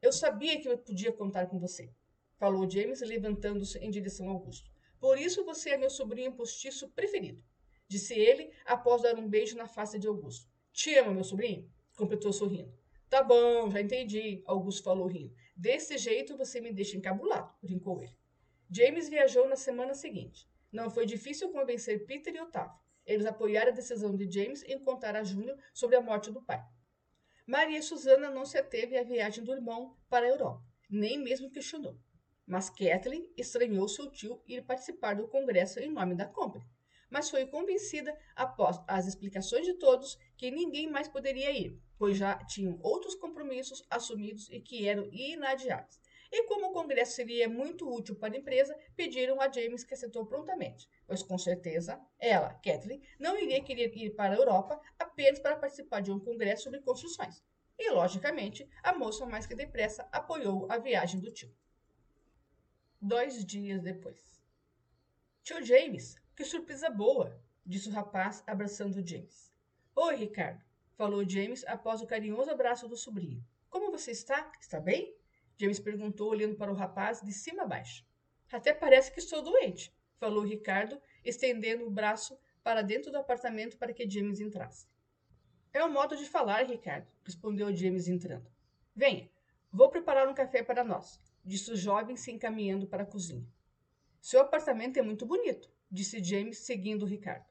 Eu 0.00 0.12
sabia 0.12 0.60
que 0.60 0.68
eu 0.68 0.78
podia 0.78 1.12
contar 1.12 1.46
com 1.46 1.58
você, 1.58 1.92
falou 2.36 2.68
James, 2.68 3.00
levantando-se 3.00 3.78
em 3.78 3.90
direção 3.90 4.28
a 4.28 4.32
Augusto. 4.32 4.70
Por 4.98 5.18
isso 5.18 5.44
você 5.44 5.70
é 5.70 5.76
meu 5.76 5.90
sobrinho 5.90 6.32
postiço 6.32 6.88
preferido, 6.88 7.42
disse 7.86 8.14
ele 8.14 8.50
após 8.64 9.02
dar 9.02 9.18
um 9.18 9.28
beijo 9.28 9.56
na 9.56 9.68
face 9.68 9.98
de 9.98 10.06
Augusto. 10.06 10.48
Te 10.72 10.94
amo, 10.96 11.14
meu 11.14 11.24
sobrinho, 11.24 11.70
completou 11.96 12.32
sorrindo. 12.32 12.72
Tá 13.08 13.22
bom, 13.22 13.70
já 13.70 13.80
entendi, 13.80 14.42
Augusto 14.46 14.82
falou 14.82 15.06
rindo. 15.06 15.34
Desse 15.56 15.96
jeito 15.96 16.36
você 16.36 16.60
me 16.60 16.70
deixa 16.70 16.98
encabulado, 16.98 17.50
brincou 17.62 18.02
ele. 18.02 18.14
James 18.70 19.08
viajou 19.08 19.48
na 19.48 19.56
semana 19.56 19.94
seguinte. 19.94 20.46
Não 20.70 20.90
foi 20.90 21.06
difícil 21.06 21.50
convencer 21.50 22.04
Peter 22.04 22.34
e 22.34 22.40
Otávio. 22.40 22.78
Eles 23.06 23.24
apoiaram 23.24 23.72
a 23.72 23.74
decisão 23.74 24.14
de 24.14 24.30
James 24.30 24.62
em 24.64 24.78
contar 24.78 25.16
a 25.16 25.24
Júnior 25.24 25.56
sobre 25.72 25.96
a 25.96 26.02
morte 26.02 26.30
do 26.30 26.42
pai. 26.42 26.62
Maria 27.46 27.80
Susana 27.80 28.28
não 28.28 28.44
se 28.44 28.58
ateve 28.58 28.98
à 28.98 29.02
viagem 29.02 29.42
do 29.42 29.52
irmão 29.52 29.96
para 30.10 30.26
a 30.26 30.28
Europa, 30.28 30.62
nem 30.90 31.16
mesmo 31.16 31.50
questionou. 31.50 31.96
Mas 32.44 32.68
Kathleen 32.68 33.32
estranhou 33.34 33.88
seu 33.88 34.10
tio 34.10 34.42
ir 34.46 34.62
participar 34.62 35.14
do 35.14 35.26
congresso 35.26 35.80
em 35.80 35.90
nome 35.90 36.14
da 36.14 36.26
Company. 36.26 36.66
Mas 37.08 37.30
foi 37.30 37.46
convencida, 37.46 38.14
após 38.34 38.78
as 38.86 39.06
explicações 39.06 39.64
de 39.64 39.74
todos, 39.74 40.18
que 40.36 40.50
ninguém 40.50 40.90
mais 40.90 41.08
poderia 41.08 41.50
ir, 41.50 41.80
pois 41.98 42.16
já 42.16 42.36
tinham 42.44 42.78
outros 42.82 43.14
compromissos 43.14 43.84
assumidos 43.90 44.48
e 44.50 44.60
que 44.60 44.88
eram 44.88 45.08
inadiáveis. 45.12 46.00
E 46.30 46.44
como 46.44 46.66
o 46.66 46.72
congresso 46.72 47.12
seria 47.12 47.48
muito 47.48 47.88
útil 47.88 48.16
para 48.16 48.34
a 48.34 48.38
empresa, 48.38 48.76
pediram 48.96 49.40
a 49.40 49.50
James 49.50 49.84
que 49.84 49.94
aceitou 49.94 50.26
prontamente, 50.26 50.88
pois 51.06 51.22
com 51.22 51.38
certeza 51.38 52.00
ela, 52.18 52.52
Kathleen, 52.54 53.00
não 53.18 53.38
iria 53.38 53.62
querer 53.62 53.96
ir 53.96 54.10
para 54.10 54.34
a 54.34 54.36
Europa 54.36 54.80
apenas 54.98 55.38
para 55.38 55.56
participar 55.56 56.00
de 56.00 56.10
um 56.10 56.18
congresso 56.18 56.64
sobre 56.64 56.80
construções. 56.80 57.42
E, 57.78 57.90
logicamente, 57.90 58.68
a 58.82 58.94
moça 58.94 59.26
mais 59.26 59.46
que 59.46 59.54
depressa 59.54 60.08
apoiou 60.10 60.66
a 60.70 60.78
viagem 60.78 61.20
do 61.20 61.30
tio. 61.30 61.54
Dois 63.00 63.44
dias 63.44 63.82
depois. 63.82 64.42
Tio 65.42 65.64
James, 65.64 66.16
que 66.34 66.44
surpresa 66.44 66.90
boa, 66.90 67.40
disse 67.64 67.88
o 67.88 67.92
rapaz, 67.92 68.42
abraçando 68.46 69.06
James. 69.06 69.52
Oi, 69.94 70.16
Ricardo, 70.16 70.64
falou 70.96 71.28
James 71.28 71.64
após 71.66 72.00
o 72.00 72.06
carinhoso 72.06 72.50
abraço 72.50 72.88
do 72.88 72.96
sobrinho. 72.96 73.44
Como 73.68 73.90
você 73.90 74.10
está? 74.10 74.50
Está 74.60 74.80
bem? 74.80 75.14
James 75.58 75.78
perguntou, 75.78 76.30
olhando 76.30 76.56
para 76.56 76.72
o 76.72 76.74
rapaz 76.74 77.20
de 77.20 77.32
cima 77.32 77.62
a 77.62 77.66
baixo. 77.66 78.04
Até 78.50 78.72
parece 78.72 79.12
que 79.12 79.18
estou 79.18 79.42
doente, 79.42 79.94
falou 80.18 80.44
Ricardo, 80.44 81.00
estendendo 81.24 81.86
o 81.86 81.90
braço 81.90 82.38
para 82.62 82.82
dentro 82.82 83.10
do 83.10 83.18
apartamento 83.18 83.76
para 83.76 83.92
que 83.92 84.08
James 84.08 84.40
entrasse. 84.40 84.88
É 85.72 85.84
o 85.84 85.90
modo 85.90 86.16
de 86.16 86.24
falar, 86.24 86.64
Ricardo, 86.64 87.06
respondeu 87.24 87.74
James 87.74 88.08
entrando. 88.08 88.50
Venha, 88.94 89.30
vou 89.70 89.90
preparar 89.90 90.26
um 90.26 90.34
café 90.34 90.62
para 90.62 90.82
nós, 90.82 91.20
disse 91.44 91.70
o 91.70 91.76
jovem 91.76 92.16
se 92.16 92.30
encaminhando 92.32 92.86
para 92.86 93.02
a 93.02 93.06
cozinha. 93.06 93.46
Seu 94.20 94.40
apartamento 94.40 94.98
é 94.98 95.02
muito 95.02 95.26
bonito, 95.26 95.70
disse 95.90 96.24
James, 96.24 96.58
seguindo 96.58 97.04
Ricardo. 97.04 97.44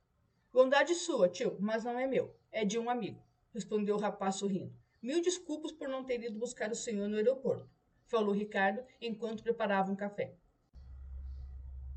Bondade 0.51 0.95
sua, 0.95 1.29
tio, 1.29 1.57
mas 1.59 1.83
não 1.83 1.99
é 1.99 2.07
meu, 2.07 2.35
é 2.51 2.65
de 2.65 2.79
um 2.79 2.89
amigo 2.89 3.24
respondeu 3.55 3.95
o 3.95 3.99
rapaz 3.99 4.35
sorrindo. 4.35 4.75
Mil 5.01 5.21
desculpas 5.21 5.71
por 5.71 5.87
não 5.87 6.03
ter 6.03 6.21
ido 6.21 6.37
buscar 6.37 6.69
o 6.71 6.75
senhor 6.75 7.07
no 7.07 7.15
aeroporto, 7.15 7.69
falou 8.05 8.33
Ricardo 8.33 8.83
enquanto 9.01 9.41
preparava 9.41 9.91
um 9.91 9.95
café. 9.95 10.35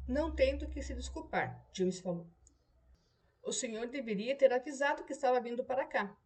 Não 0.06 0.34
tento 0.34 0.68
que 0.68 0.80
se 0.80 0.94
desculpar, 0.94 1.66
James 1.72 1.98
falou. 1.98 2.26
O 3.42 3.52
senhor 3.52 3.88
deveria 3.88 4.36
ter 4.36 4.52
avisado 4.52 5.04
que 5.04 5.12
estava 5.12 5.40
vindo 5.40 5.64
para 5.64 5.84
cá. 5.84 6.16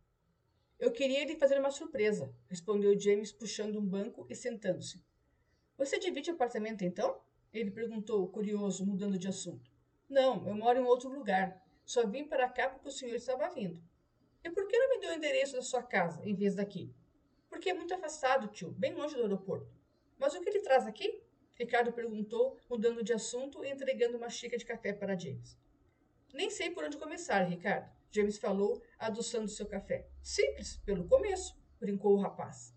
Eu 0.78 0.90
queria 0.92 1.24
lhe 1.24 1.36
fazer 1.36 1.58
uma 1.58 1.70
surpresa, 1.70 2.34
respondeu 2.48 2.98
James, 2.98 3.32
puxando 3.32 3.78
um 3.78 3.86
banco 3.86 4.26
e 4.28 4.34
sentando-se. 4.34 5.04
Você 5.78 5.98
divide 5.98 6.30
apartamento 6.30 6.82
então? 6.82 7.20
Ele 7.52 7.70
perguntou, 7.70 8.28
curioso, 8.28 8.84
mudando 8.84 9.18
de 9.18 9.28
assunto. 9.28 9.70
Não, 10.08 10.46
eu 10.46 10.54
moro 10.54 10.78
em 10.78 10.84
outro 10.84 11.08
lugar. 11.08 11.62
Só 11.84 12.06
vim 12.06 12.24
para 12.24 12.48
cá 12.48 12.68
porque 12.68 12.88
o 12.88 12.92
senhor 12.92 13.14
estava 13.14 13.48
vindo. 13.48 13.82
E 14.44 14.50
por 14.50 14.66
que 14.66 14.78
não 14.78 14.90
me 14.90 14.98
deu 14.98 15.10
o 15.10 15.14
endereço 15.14 15.54
da 15.54 15.62
sua 15.62 15.82
casa 15.82 16.20
em 16.24 16.34
vez 16.34 16.54
daqui? 16.54 16.94
Porque 17.48 17.70
é 17.70 17.74
muito 17.74 17.94
afastado, 17.94 18.48
tio, 18.48 18.70
bem 18.72 18.94
longe 18.94 19.14
do 19.14 19.22
aeroporto. 19.22 19.72
Mas 20.18 20.34
o 20.34 20.40
que 20.40 20.48
ele 20.48 20.60
traz 20.60 20.86
aqui? 20.86 21.22
Ricardo 21.54 21.92
perguntou, 21.92 22.58
mudando 22.68 23.04
de 23.04 23.12
assunto 23.12 23.64
e 23.64 23.70
entregando 23.70 24.16
uma 24.16 24.30
xícara 24.30 24.58
de 24.58 24.64
café 24.64 24.92
para 24.92 25.18
James. 25.18 25.58
Nem 26.32 26.50
sei 26.50 26.70
por 26.70 26.84
onde 26.84 26.96
começar, 26.96 27.42
Ricardo, 27.42 27.90
James 28.10 28.38
falou, 28.38 28.82
adoçando 28.98 29.48
seu 29.48 29.66
café. 29.66 30.08
Simples, 30.22 30.78
pelo 30.78 31.06
começo, 31.06 31.54
brincou 31.78 32.14
o 32.14 32.20
rapaz. 32.20 32.74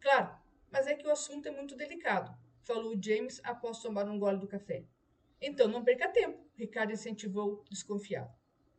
Claro, 0.00 0.34
mas 0.70 0.86
é 0.86 0.94
que 0.94 1.06
o 1.06 1.10
assunto 1.10 1.46
é 1.46 1.50
muito 1.50 1.76
delicado, 1.76 2.36
falou 2.62 3.00
James 3.00 3.40
após 3.44 3.80
tomar 3.80 4.08
um 4.08 4.18
gole 4.18 4.38
do 4.38 4.48
café. 4.48 4.84
Então 5.40 5.68
não 5.68 5.84
perca 5.84 6.08
tempo, 6.08 6.48
Ricardo 6.54 6.92
incentivou, 6.92 7.62
desconfiado. 7.70 8.32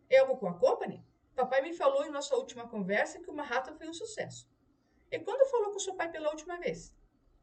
É 0.10 0.18
algo 0.18 0.38
com 0.38 0.48
a 0.48 0.58
Company? 0.58 1.06
Papai 1.38 1.62
me 1.62 1.72
falou 1.72 2.04
em 2.04 2.10
nossa 2.10 2.36
última 2.36 2.68
conversa 2.68 3.20
que 3.20 3.30
o 3.30 3.34
Manhattan 3.34 3.76
foi 3.76 3.88
um 3.88 3.94
sucesso. 3.94 4.50
E 5.12 5.20
quando 5.20 5.48
falou 5.52 5.72
com 5.72 5.78
seu 5.78 5.94
pai 5.94 6.12
pela 6.12 6.32
última 6.32 6.58
vez? 6.58 6.98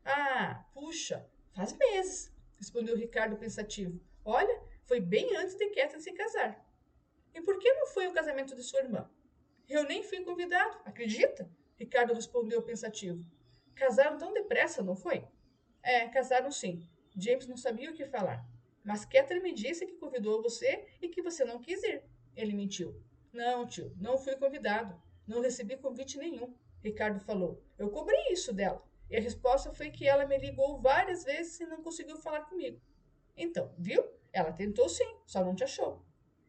Ah, 0.05 0.67
puxa, 0.75 1.25
faz 1.53 1.73
meses, 1.75 2.35
respondeu 2.57 2.97
Ricardo 2.97 3.37
pensativo. 3.37 4.01
Olha, 4.25 4.61
foi 4.83 4.99
bem 4.99 5.37
antes 5.37 5.55
de 5.55 5.69
Catherine 5.69 6.03
se 6.03 6.13
casar. 6.13 6.69
E 7.33 7.41
por 7.41 7.57
que 7.61 7.73
não 7.73 7.87
foi 7.87 8.09
o 8.09 8.13
casamento 8.13 8.57
de 8.57 8.65
sua 8.65 8.81
irmã? 8.81 9.09
Eu 9.69 9.85
nem 9.85 10.03
fui 10.03 10.25
convidado, 10.25 10.77
acredita? 10.85 11.49
Ricardo 11.77 12.15
respondeu 12.15 12.61
pensativo. 12.63 13.25
Casaram 13.77 14.19
tão 14.19 14.33
depressa, 14.33 14.83
não 14.83 14.97
foi? 14.97 15.25
É, 15.85 16.09
casaram 16.09 16.51
sim. 16.51 16.85
James 17.17 17.47
não 17.47 17.57
sabia 17.57 17.93
o 17.93 17.95
que 17.95 18.07
falar. 18.07 18.45
Mas 18.83 19.05
Catherine 19.05 19.41
me 19.41 19.55
disse 19.55 19.87
que 19.87 19.95
convidou 19.95 20.43
você 20.43 20.85
e 21.01 21.09
que 21.09 21.23
você 21.23 21.45
não 21.45 21.61
quis 21.61 21.81
ir. 21.85 22.03
Ele 22.35 22.55
mentiu. 22.55 23.01
Não, 23.35 23.67
tio, 23.67 23.93
não 23.97 24.17
fui 24.17 24.37
convidado. 24.37 24.97
Não 25.26 25.41
recebi 25.41 25.76
convite 25.76 26.17
nenhum. 26.17 26.55
Ricardo 26.81 27.19
falou. 27.19 27.61
Eu 27.76 27.91
cobri 27.91 28.17
isso 28.31 28.53
dela. 28.53 28.81
E 29.11 29.17
a 29.17 29.21
resposta 29.21 29.75
foi 29.75 29.91
que 29.91 30.07
ela 30.07 30.25
me 30.25 30.38
ligou 30.38 30.81
várias 30.81 31.25
vezes 31.25 31.59
e 31.59 31.67
não 31.67 31.83
conseguiu 31.83 32.17
falar 32.17 32.43
comigo. 32.43 32.81
Então, 33.37 33.75
viu? 33.76 34.09
Ela 34.33 34.53
tentou 34.53 34.88
sim, 34.88 35.17
só 35.26 35.45
não 35.45 35.53
te 35.53 35.64
achou. 35.64 36.00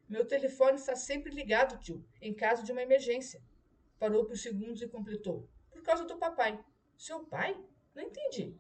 Meu 0.08 0.28
telefone 0.28 0.78
está 0.78 0.96
sempre 0.96 1.34
ligado, 1.34 1.80
tio, 1.80 2.06
em 2.22 2.36
caso 2.36 2.64
de 2.64 2.72
uma 2.72 2.84
emergência. 2.84 3.42
Parou 3.98 4.24
por 4.24 4.38
segundos 4.38 4.80
e 4.84 4.88
completou. 4.88 5.50
Por 5.72 5.82
causa 5.82 6.06
do 6.06 6.18
papai. 6.18 6.64
Seu 6.96 7.26
pai? 7.26 7.60
Não 7.96 8.04
entendi. 8.04 8.56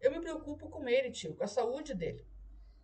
Eu 0.00 0.10
me 0.10 0.20
preocupo 0.20 0.68
com 0.68 0.88
ele, 0.88 1.12
tio, 1.12 1.36
com 1.36 1.44
a 1.44 1.46
saúde 1.46 1.94
dele. 1.94 2.26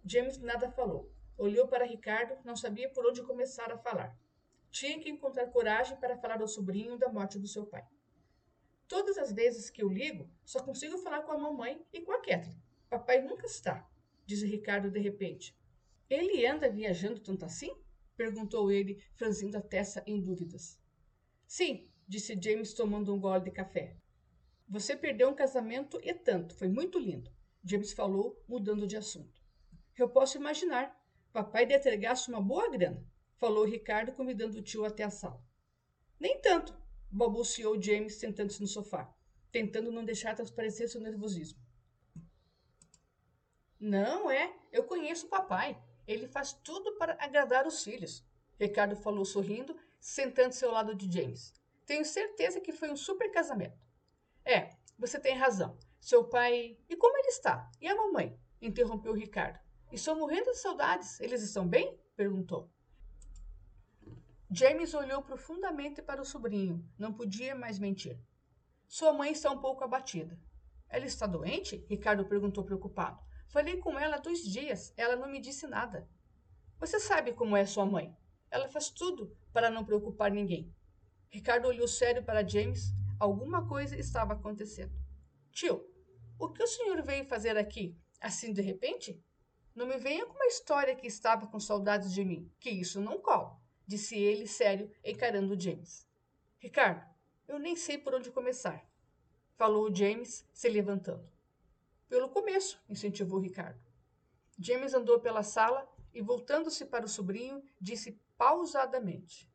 James 0.05 0.38
nada 0.38 0.71
falou. 0.71 1.11
Olhou 1.37 1.66
para 1.66 1.85
Ricardo, 1.85 2.38
não 2.45 2.55
sabia 2.55 2.88
por 2.88 3.05
onde 3.05 3.21
começar 3.25 3.73
a 3.73 3.78
falar. 3.78 4.16
Tinha 4.70 4.99
que 5.00 5.08
encontrar 5.08 5.46
coragem 5.49 5.96
para 5.99 6.16
falar 6.16 6.40
ao 6.40 6.49
sobrinho 6.49 6.99
da 6.99 7.08
morte 7.08 7.38
do 7.38 7.46
seu 7.46 7.66
pai. 7.66 7.87
Todas 8.88 9.18
as 9.18 9.32
vezes 9.32 9.70
que 9.70 9.82
eu 9.82 9.88
ligo, 9.88 10.30
só 10.44 10.62
consigo 10.62 10.99
falar 10.99 11.23
com 11.23 11.32
a 11.32 11.38
mamãe 11.38 11.85
e 11.92 12.00
com 12.00 12.12
a 12.12 12.20
Kathleen. 12.20 12.62
Papai 12.88 13.20
nunca 13.20 13.46
está, 13.46 13.88
disse 14.25 14.46
Ricardo 14.46 14.90
de 14.90 15.00
repente. 15.00 15.56
Ele 16.08 16.46
anda 16.46 16.70
viajando 16.70 17.20
tanto 17.20 17.44
assim? 17.44 17.75
perguntou 18.16 18.70
ele, 18.70 19.02
franzindo 19.14 19.58
a 19.58 19.61
testa 19.61 20.02
em 20.06 20.20
dúvidas. 20.20 20.80
Sim, 21.46 21.90
disse 22.08 22.38
James 22.40 22.73
tomando 22.73 23.12
um 23.14 23.20
gole 23.20 23.44
de 23.44 23.50
café. 23.50 23.96
Você 24.68 24.96
perdeu 24.96 25.28
um 25.28 25.35
casamento 25.35 26.00
e 26.02 26.14
tanto, 26.14 26.54
foi 26.54 26.68
muito 26.68 26.99
lindo, 26.99 27.30
James 27.64 27.92
falou, 27.92 28.42
mudando 28.49 28.87
de 28.87 28.96
assunto. 28.96 29.42
Eu 29.96 30.08
posso 30.08 30.38
imaginar. 30.38 30.96
Papai 31.32 31.66
deve 31.66 31.99
ter 31.99 32.11
uma 32.28 32.40
boa 32.40 32.70
grana, 32.70 33.04
falou 33.37 33.64
Ricardo, 33.64 34.12
convidando 34.12 34.59
o 34.59 34.62
tio 34.62 34.85
até 34.85 35.05
a 35.05 35.11
sala. 35.11 35.43
Nem 36.19 36.40
tanto, 36.40 36.76
balbuciou 37.11 37.81
James 37.81 38.14
sentando-se 38.14 38.61
no 38.61 38.66
sofá, 38.66 39.12
tentando 39.52 39.93
não 39.93 40.05
deixar 40.05 40.35
transparecer 40.35 40.88
seu 40.88 41.00
nervosismo. 41.00 41.59
Não 43.78 44.31
é, 44.31 44.55
eu 44.73 44.85
conheço 44.85 45.26
o 45.26 45.31
papai. 45.31 45.81
Ele 46.07 46.26
faz 46.26 46.52
tudo 46.52 46.97
para 46.97 47.16
agradar 47.21 47.66
os 47.66 47.83
filhos. 47.83 48.25
Ricardo 48.59 48.97
falou 48.97 49.25
sorrindo, 49.25 49.76
sentando-se 50.00 50.64
ao 50.64 50.73
lado 50.73 50.95
de 50.95 51.12
James. 51.12 51.52
Tenho 51.85 52.05
certeza 52.05 52.61
que 52.61 52.73
foi 52.73 52.90
um 52.90 52.97
super 52.97 53.31
casamento. 53.31 53.78
É, 54.45 54.71
você 54.99 55.21
tem 55.21 55.37
razão. 55.37 55.76
Seu 56.00 56.25
pai. 56.25 56.78
E 56.88 56.97
como 56.97 57.16
ele 57.19 57.28
está? 57.28 57.71
E 57.81 57.88
a 57.88 57.95
mamãe? 57.95 58.38
interrompeu 58.61 59.12
Ricardo. 59.12 59.59
Estou 59.93 60.16
morrendo 60.16 60.50
de 60.52 60.59
saudades. 60.59 61.21
Eles 61.21 61.43
estão 61.43 61.69
bem? 61.69 62.00
perguntou. 62.16 62.71
James 64.49 64.95
olhou 64.95 65.23
profundamente 65.23 66.00
para 66.00 66.23
o 66.23 66.25
sobrinho. 66.25 66.88
Não 66.97 67.12
podia 67.12 67.53
mais 67.55 67.81
mentir. 67.81 68.17
Sua 68.87 69.12
mãe 69.12 69.33
está 69.33 69.50
um 69.50 69.59
pouco 69.59 69.83
abatida. 69.83 70.38
Ela 70.88 71.05
está 71.05 71.26
doente? 71.26 71.85
Ricardo 71.88 72.25
perguntou 72.25 72.65
preocupado. 72.65 73.21
Falei 73.49 73.79
com 73.79 73.99
ela 73.99 74.17
há 74.17 74.21
dois 74.21 74.45
dias. 74.45 74.95
Ela 74.97 75.17
não 75.17 75.29
me 75.29 75.41
disse 75.41 75.67
nada. 75.67 76.09
Você 76.79 77.00
sabe 77.00 77.33
como 77.33 77.57
é 77.57 77.67
sua 77.67 77.85
mãe. 77.85 78.17
Ela 78.49 78.69
faz 78.69 78.88
tudo 78.88 79.37
para 79.53 79.69
não 79.69 79.85
preocupar 79.85 80.31
ninguém. 80.31 80.73
Ricardo 81.29 81.67
olhou 81.67 81.88
sério 81.88 82.23
para 82.23 82.47
James. 82.47 82.95
Alguma 83.19 83.67
coisa 83.67 83.97
estava 83.97 84.35
acontecendo. 84.35 84.95
Tio, 85.50 85.85
o 86.38 86.50
que 86.50 86.62
o 86.62 86.69
senhor 86.69 87.03
veio 87.03 87.25
fazer 87.25 87.57
aqui, 87.57 87.99
assim 88.21 88.53
de 88.53 88.62
repente? 88.62 89.21
Não 89.75 89.87
me 89.87 89.99
venha 89.99 90.25
com 90.25 90.35
uma 90.35 90.47
história 90.47 90.95
que 90.95 91.09
estava 91.09 91.49
com 91.49 91.59
saudades 91.59 92.12
de 92.12 92.25
mim, 92.25 92.49
que 92.61 92.71
isso 92.71 93.00
não 93.00 93.21
cola 93.21 93.65
disse 93.87 94.16
ele, 94.16 94.47
sério, 94.47 94.90
encarando 95.05 95.59
James. 95.59 96.07
Ricardo, 96.59 97.05
eu 97.47 97.59
nem 97.59 97.76
sei 97.76 97.97
por 97.97 98.14
onde 98.14 98.31
começar, 98.31 98.85
falou 99.57 99.95
James, 99.95 100.45
se 100.52 100.69
levantando. 100.69 101.31
Pelo 102.09 102.28
começo, 102.28 102.81
incentivou 102.88 103.38
Ricardo. 103.38 103.81
James 104.59 104.95
andou 104.95 105.21
pela 105.21 105.43
sala 105.43 105.88
e, 106.12 106.21
voltando-se 106.21 106.85
para 106.87 107.05
o 107.05 107.09
sobrinho, 107.09 107.62
disse 107.81 108.21
pausadamente: 108.37 109.49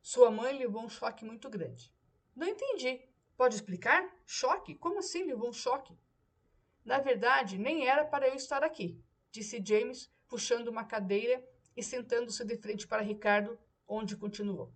Sua 0.00 0.30
mãe 0.30 0.56
levou 0.56 0.82
um 0.82 0.88
choque 0.88 1.24
muito 1.24 1.50
grande. 1.50 1.92
Não 2.34 2.46
entendi. 2.46 3.00
Pode 3.36 3.54
explicar? 3.54 4.08
Choque? 4.26 4.74
Como 4.74 4.98
assim 4.98 5.24
levou 5.24 5.48
um 5.48 5.52
choque? 5.52 5.96
Na 6.84 6.98
verdade, 6.98 7.58
nem 7.58 7.86
era 7.86 8.04
para 8.04 8.26
eu 8.28 8.34
estar 8.34 8.64
aqui, 8.64 9.02
disse 9.30 9.62
James, 9.64 10.10
puxando 10.26 10.68
uma 10.68 10.84
cadeira 10.84 11.44
e 11.78 11.82
sentando-se 11.82 12.44
de 12.44 12.56
frente 12.56 12.88
para 12.88 13.02
Ricardo, 13.02 13.56
onde 13.86 14.16
continuou. 14.16 14.74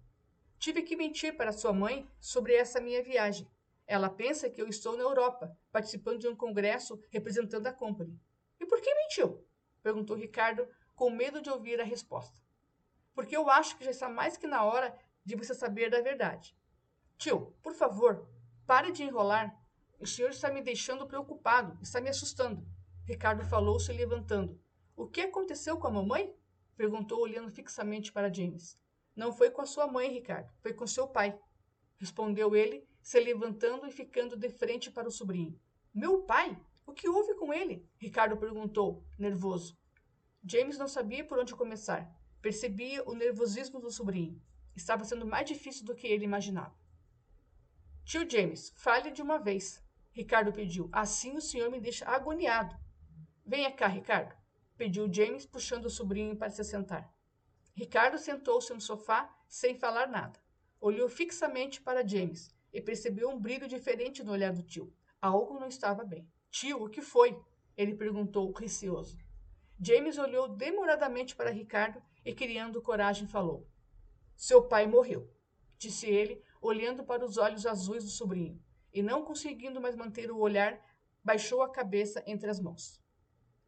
Tive 0.57 0.83
que 0.83 0.95
mentir 0.95 1.37
para 1.37 1.51
sua 1.51 1.73
mãe 1.73 2.09
sobre 2.21 2.55
essa 2.55 2.81
minha 2.81 3.03
viagem. 3.03 3.51
Ela 3.89 4.09
pensa 4.09 4.49
que 4.49 4.63
eu 4.63 4.69
estou 4.69 4.97
na 4.97 5.03
Europa, 5.03 5.59
participando 5.73 6.21
de 6.21 6.29
um 6.29 6.37
congresso 6.37 7.03
representando 7.11 7.67
a 7.67 7.73
Company. 7.73 8.17
E 8.61 8.65
por 8.65 8.81
que 8.81 8.95
mentiu? 8.95 9.45
perguntou 9.83 10.17
Ricardo, 10.17 10.65
com 10.95 11.11
medo 11.11 11.43
de 11.43 11.51
ouvir 11.51 11.81
a 11.81 11.85
resposta. 11.85 12.41
Porque 13.13 13.37
eu 13.37 13.51
acho 13.51 13.77
que 13.77 13.85
já 13.85 13.91
está 13.91 14.09
mais 14.09 14.37
que 14.37 14.47
na 14.47 14.63
hora 14.65 14.97
de 15.25 15.35
você 15.35 15.57
saber 15.57 15.91
da 15.91 16.01
verdade. 16.01 16.57
Tio, 17.19 17.53
por 17.61 17.75
favor, 17.75 18.29
pare 18.65 18.93
de 18.93 19.03
enrolar. 19.03 19.61
O 19.99 20.07
senhor 20.07 20.31
está 20.31 20.53
me 20.53 20.63
deixando 20.63 21.05
preocupado, 21.05 21.77
está 21.83 22.01
me 22.01 22.11
assustando. 22.11 22.65
Ricardo 23.05 23.45
falou, 23.45 23.81
se 23.81 23.93
levantando. 23.93 24.57
O 24.95 25.09
que 25.09 25.23
aconteceu 25.23 25.77
com 25.77 25.89
a 25.89 25.91
mamãe? 25.91 26.33
Perguntou, 26.83 27.21
olhando 27.21 27.49
fixamente 27.49 28.11
para 28.11 28.33
James. 28.33 28.77
Não 29.15 29.33
foi 29.33 29.53
com 29.53 29.63
a 29.63 29.67
sua 29.67 29.87
mãe, 29.87 30.13
Ricardo. 30.13 30.53
Foi 30.59 30.75
com 30.75 30.85
seu 30.85 31.07
pai. 31.07 31.39
Respondeu 31.97 32.57
ele, 32.57 32.85
se 33.01 33.21
levantando 33.21 33.87
e 33.87 33.93
ficando 33.93 34.37
de 34.37 34.49
frente 34.51 34.91
para 34.91 35.07
o 35.07 35.11
sobrinho. 35.13 35.57
Meu 35.95 36.23
pai? 36.23 36.61
O 36.85 36.93
que 36.93 37.09
houve 37.09 37.37
com 37.37 37.55
ele? 37.55 37.89
Ricardo 37.99 38.37
perguntou, 38.37 39.07
nervoso. 39.17 39.79
James 40.45 40.77
não 40.77 40.89
sabia 40.89 41.25
por 41.25 41.39
onde 41.39 41.55
começar. 41.55 42.13
Percebia 42.41 43.09
o 43.09 43.15
nervosismo 43.15 43.79
do 43.79 43.89
sobrinho. 43.89 44.43
Estava 44.75 45.05
sendo 45.05 45.25
mais 45.25 45.47
difícil 45.47 45.87
do 45.87 45.95
que 45.95 46.09
ele 46.09 46.25
imaginava. 46.25 46.75
Tio 48.05 48.29
James, 48.29 48.73
fale 48.75 49.13
de 49.13 49.23
uma 49.23 49.39
vez. 49.39 49.81
Ricardo 50.11 50.53
pediu. 50.53 50.89
Assim 50.91 51.37
o 51.37 51.41
senhor 51.41 51.71
me 51.71 51.79
deixa 51.79 52.05
agoniado. 52.07 52.75
Venha 53.47 53.71
cá, 53.71 53.87
Ricardo 53.87 54.42
pediu 54.83 55.09
James, 55.13 55.47
puxando 55.47 55.85
o 55.85 55.91
sobrinho 55.91 56.35
para 56.35 56.51
se 56.51 56.65
sentar. 56.65 57.09
Ricardo 57.73 58.19
sentou-se 58.19 58.75
no 58.75 58.81
sofá 58.81 59.33
sem 59.49 59.77
falar 59.77 60.09
nada. 60.09 60.41
Olhou 60.81 61.09
fixamente 61.09 61.81
para 61.81 62.05
James 62.05 62.51
e 62.73 62.81
percebeu 62.81 63.31
um 63.31 63.39
brilho 63.39 63.69
diferente 63.69 64.25
no 64.25 64.33
olhar 64.33 64.53
do 64.53 64.61
tio. 64.61 64.93
Algo 65.21 65.61
não 65.61 65.69
estava 65.69 66.03
bem. 66.03 66.29
Tio, 66.51 66.83
o 66.83 66.89
que 66.89 67.01
foi? 67.01 67.41
Ele 67.77 67.95
perguntou, 67.95 68.51
receoso. 68.51 69.17
James 69.81 70.19
olhou 70.19 70.49
demoradamente 70.49 71.37
para 71.37 71.51
Ricardo 71.51 72.03
e, 72.25 72.35
criando 72.35 72.83
coragem, 72.83 73.29
falou: 73.29 73.69
Seu 74.35 74.63
pai 74.65 74.85
morreu, 74.85 75.33
disse 75.79 76.11
ele, 76.11 76.43
olhando 76.61 77.05
para 77.05 77.25
os 77.25 77.37
olhos 77.37 77.67
azuis 77.67 78.03
do 78.03 78.11
sobrinho, 78.11 78.61
e, 78.93 79.01
não 79.01 79.25
conseguindo 79.25 79.81
mais 79.81 79.95
manter 79.95 80.29
o 80.33 80.39
olhar, 80.39 80.85
baixou 81.23 81.63
a 81.63 81.71
cabeça 81.71 82.21
entre 82.27 82.51
as 82.51 82.59
mãos. 82.59 83.02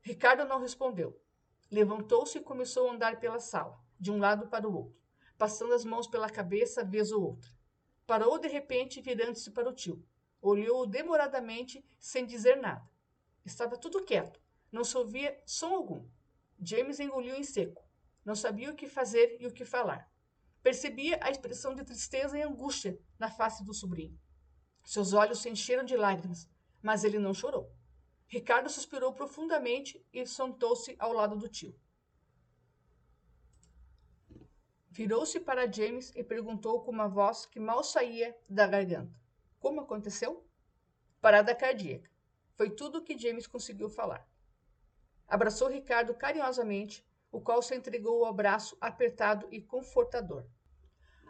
Ricardo 0.07 0.45
não 0.45 0.61
respondeu. 0.61 1.19
Levantou-se 1.71 2.37
e 2.37 2.43
começou 2.43 2.91
a 2.91 2.93
andar 2.93 3.19
pela 3.19 3.41
sala, 3.41 3.83
de 3.99 4.13
um 4.13 4.19
lado 4.19 4.47
para 4.49 4.69
o 4.69 4.77
outro, 4.77 5.01
passando 5.39 5.73
as 5.73 5.83
mãos 5.83 6.07
pela 6.07 6.29
cabeça 6.29 6.85
vez 6.85 7.11
ou 7.11 7.23
outra. 7.23 7.51
Parou 8.07 8.39
de 8.39 8.47
repente, 8.47 9.01
virando-se 9.01 9.51
para 9.51 9.71
o 9.71 9.73
tio. 9.73 10.07
Olhou-o 10.43 10.85
demoradamente, 10.85 11.83
sem 11.99 12.27
dizer 12.27 12.57
nada. 12.57 12.87
Estava 13.47 13.79
tudo 13.79 14.05
quieto. 14.05 14.39
Não 14.71 14.85
se 14.85 14.95
ouvia 14.95 15.41
som 15.47 15.75
algum. 15.75 16.07
James 16.61 17.01
engoliu 17.01 17.35
em 17.35 17.43
seco. 17.43 17.83
Não 18.27 18.35
sabia 18.35 18.71
o 18.71 18.77
que 18.77 18.87
fazer 18.87 19.39
e 19.41 19.47
o 19.47 19.53
que 19.53 19.65
falar. 19.65 20.13
Percebia 20.63 21.19
a 21.23 21.31
expressão 21.31 21.75
de 21.75 21.83
tristeza 21.83 22.37
e 22.37 22.43
angústia 22.43 23.01
na 23.19 23.31
face 23.31 23.65
do 23.65 23.73
sobrinho. 23.73 24.21
Seus 24.85 25.15
olhos 25.15 25.41
se 25.41 25.49
encheram 25.49 25.83
de 25.83 25.97
lágrimas, 25.97 26.47
mas 26.83 27.05
ele 27.05 27.19
não 27.19 27.33
chorou. 27.33 27.74
Ricardo 28.27 28.69
suspirou 28.69 29.13
profundamente 29.13 30.05
e 30.13 30.27
sentou-se 30.27 30.97
ao 30.99 31.13
lado 31.13 31.37
do 31.37 31.49
tio. 31.49 31.75
Virou-se 34.91 35.41
para 35.41 35.71
James 35.71 36.13
e 36.15 36.23
perguntou 36.23 36.83
com 36.83 36.93
uma 36.93 37.09
voz 37.09 37.47
que 37.47 37.59
mal 37.59 37.83
saía 37.83 38.37
da 38.49 38.67
garganta: 38.67 39.19
Como 39.59 39.81
aconteceu? 39.81 40.47
Parada 41.21 41.55
cardíaca. 41.55 42.09
Foi 42.55 42.71
tudo 42.71 42.99
o 42.99 43.03
que 43.03 43.19
James 43.19 43.47
conseguiu 43.47 43.89
falar. 43.89 44.29
Abraçou 45.27 45.69
Ricardo 45.69 46.15
carinhosamente, 46.15 47.05
o 47.33 47.41
qual 47.41 47.61
se 47.61 47.75
entregou 47.75 48.25
ao 48.25 48.31
abraço 48.31 48.77
apertado 48.81 49.49
e 49.51 49.61
confortador. 49.61 50.47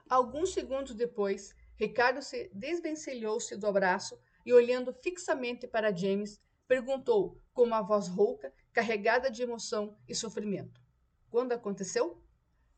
Alguns 0.08 0.52
segundos 0.52 0.94
depois, 0.94 1.54
Ricardo 1.76 2.20
se 2.20 2.50
desvencilhou-se 2.52 3.56
do 3.56 3.66
abraço 3.66 4.20
e, 4.44 4.52
olhando 4.52 4.92
fixamente 4.92 5.66
para 5.66 5.94
James, 5.94 6.38
perguntou 6.66 7.40
com 7.52 7.62
uma 7.62 7.82
voz 7.82 8.08
rouca, 8.08 8.52
carregada 8.72 9.30
de 9.30 9.42
emoção 9.42 9.96
e 10.08 10.14
sofrimento: 10.14 10.80
Quando 11.30 11.52
aconteceu? 11.52 12.22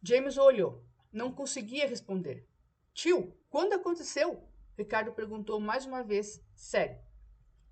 James 0.03 0.37
o 0.37 0.43
olhou. 0.43 0.85
Não 1.13 1.33
conseguia 1.33 1.89
responder. 1.89 2.47
Tio, 2.93 3.35
quando 3.49 3.73
aconteceu? 3.73 4.47
Ricardo 4.77 5.13
perguntou 5.13 5.59
mais 5.59 5.87
uma 5.87 6.03
vez, 6.03 6.43
sério. 6.55 6.99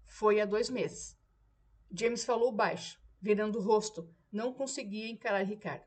Foi 0.07 0.41
há 0.41 0.45
dois 0.47 0.71
meses. 0.71 1.17
James 1.93 2.25
falou 2.25 2.51
baixo, 2.51 2.99
virando 3.21 3.59
o 3.59 3.63
rosto. 3.63 4.09
Não 4.33 4.53
conseguia 4.53 5.09
encarar 5.09 5.43
Ricardo. 5.43 5.85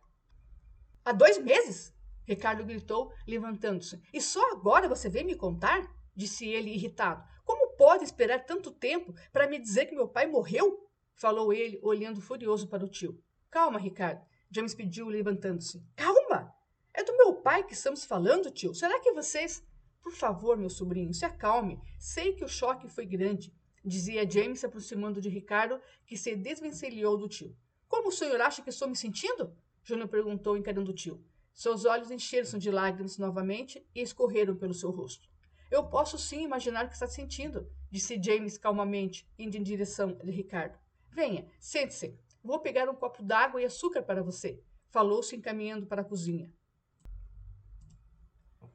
Há 1.03 1.11
dois 1.11 1.37
meses? 1.37 1.93
Ricardo 2.25 2.65
gritou, 2.65 3.13
levantando-se. 3.25 4.01
E 4.13 4.21
só 4.21 4.51
agora 4.51 4.87
você 4.87 5.09
vem 5.09 5.23
me 5.23 5.35
contar? 5.35 5.89
Disse 6.15 6.47
ele, 6.47 6.71
irritado. 6.71 7.27
Como 7.47 7.77
pode 7.77 8.03
esperar 8.03 8.43
tanto 8.43 8.69
tempo 8.69 9.15
para 9.31 9.47
me 9.47 9.57
dizer 9.57 9.85
que 9.85 9.95
meu 9.95 10.09
pai 10.09 10.27
morreu? 10.27 10.85
Falou 11.15 11.53
ele, 11.53 11.79
olhando 11.81 12.19
furioso 12.19 12.67
para 12.67 12.83
o 12.83 12.89
tio. 12.89 13.23
Calma, 13.49 13.79
Ricardo. 13.79 14.21
James 14.51 14.75
pediu, 14.75 15.07
levantando-se. 15.07 15.81
Calma! 15.95 16.53
É 16.93 17.05
do 17.05 17.15
meu 17.15 17.35
pai 17.35 17.63
que 17.63 17.71
estamos 17.73 18.03
falando, 18.03 18.51
tio. 18.51 18.75
Será 18.75 18.99
que 18.99 19.13
vocês. 19.13 19.65
Por 20.01 20.11
favor, 20.11 20.57
meu 20.57 20.69
sobrinho, 20.69 21.13
se 21.13 21.23
acalme. 21.23 21.79
Sei 21.97 22.33
que 22.33 22.43
o 22.43 22.49
choque 22.49 22.89
foi 22.89 23.05
grande, 23.05 23.53
dizia 23.83 24.29
James, 24.29 24.59
se 24.59 24.65
aproximando 24.65 25.21
de 25.21 25.29
Ricardo, 25.29 25.79
que 26.05 26.17
se 26.17 26.35
desvencilhou 26.35 27.17
do 27.17 27.29
tio. 27.29 27.55
Como 27.87 28.09
o 28.09 28.11
senhor 28.11 28.41
acha 28.41 28.61
que 28.61 28.69
estou 28.69 28.89
me 28.89 28.95
sentindo? 28.95 29.55
Júnior 29.83 30.09
perguntou, 30.09 30.57
encarando 30.57 30.91
o 30.91 30.93
tio. 30.93 31.23
Seus 31.53 31.85
olhos 31.85 32.11
encheram-se 32.11 32.59
de 32.59 32.71
lágrimas 32.71 33.17
novamente 33.17 33.85
e 33.95 34.01
escorreram 34.01 34.55
pelo 34.57 34.73
seu 34.73 34.91
rosto. 34.91 35.29
Eu 35.69 35.87
posso 35.87 36.17
sim 36.17 36.43
imaginar 36.43 36.85
o 36.85 36.87
que 36.87 36.93
está 36.93 37.07
sentindo, 37.07 37.69
disse 37.91 38.21
James 38.21 38.57
calmamente, 38.57 39.29
indo 39.37 39.57
em 39.57 39.63
direção 39.63 40.13
de 40.13 40.31
Ricardo. 40.31 40.77
Venha, 41.09 41.47
sente-se. 41.59 42.17
Vou 42.43 42.59
pegar 42.59 42.89
um 42.89 42.95
copo 42.95 43.21
d'água 43.21 43.61
e 43.61 43.65
açúcar 43.65 44.03
para 44.03 44.23
você, 44.23 44.63
falou-se 44.89 45.35
encaminhando 45.35 45.85
para 45.85 46.01
a 46.01 46.05
cozinha. 46.05 46.49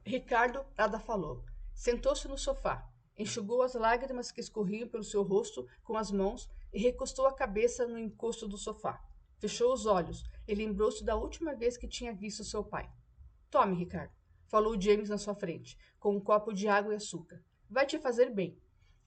Ricardo 0.05 0.63
nada 0.77 0.99
falou. 0.99 1.43
Sentou-se 1.73 2.27
no 2.27 2.37
sofá, 2.37 2.87
enxugou 3.17 3.61
as 3.61 3.73
lágrimas 3.73 4.31
que 4.31 4.41
escorriam 4.41 4.87
pelo 4.87 5.03
seu 5.03 5.23
rosto 5.23 5.67
com 5.83 5.97
as 5.97 6.11
mãos 6.11 6.49
e 6.71 6.79
recostou 6.79 7.25
a 7.25 7.33
cabeça 7.33 7.87
no 7.87 7.97
encosto 7.97 8.47
do 8.47 8.57
sofá. 8.57 9.03
Fechou 9.39 9.73
os 9.73 9.85
olhos 9.85 10.23
e 10.47 10.53
lembrou-se 10.53 11.03
da 11.03 11.15
última 11.15 11.55
vez 11.55 11.77
que 11.77 11.87
tinha 11.87 12.13
visto 12.13 12.43
seu 12.43 12.63
pai. 12.63 12.89
Tome, 13.49 13.75
Ricardo, 13.75 14.13
falou 14.53 14.79
James 14.79 15.09
na 15.09 15.17
sua 15.17 15.33
frente, 15.33 15.75
com 15.99 16.15
um 16.15 16.19
copo 16.19 16.53
de 16.53 16.67
água 16.67 16.93
e 16.93 16.97
açúcar. 16.97 17.43
Vai 17.67 17.87
te 17.87 17.97
fazer 17.97 18.29
bem, 18.29 18.55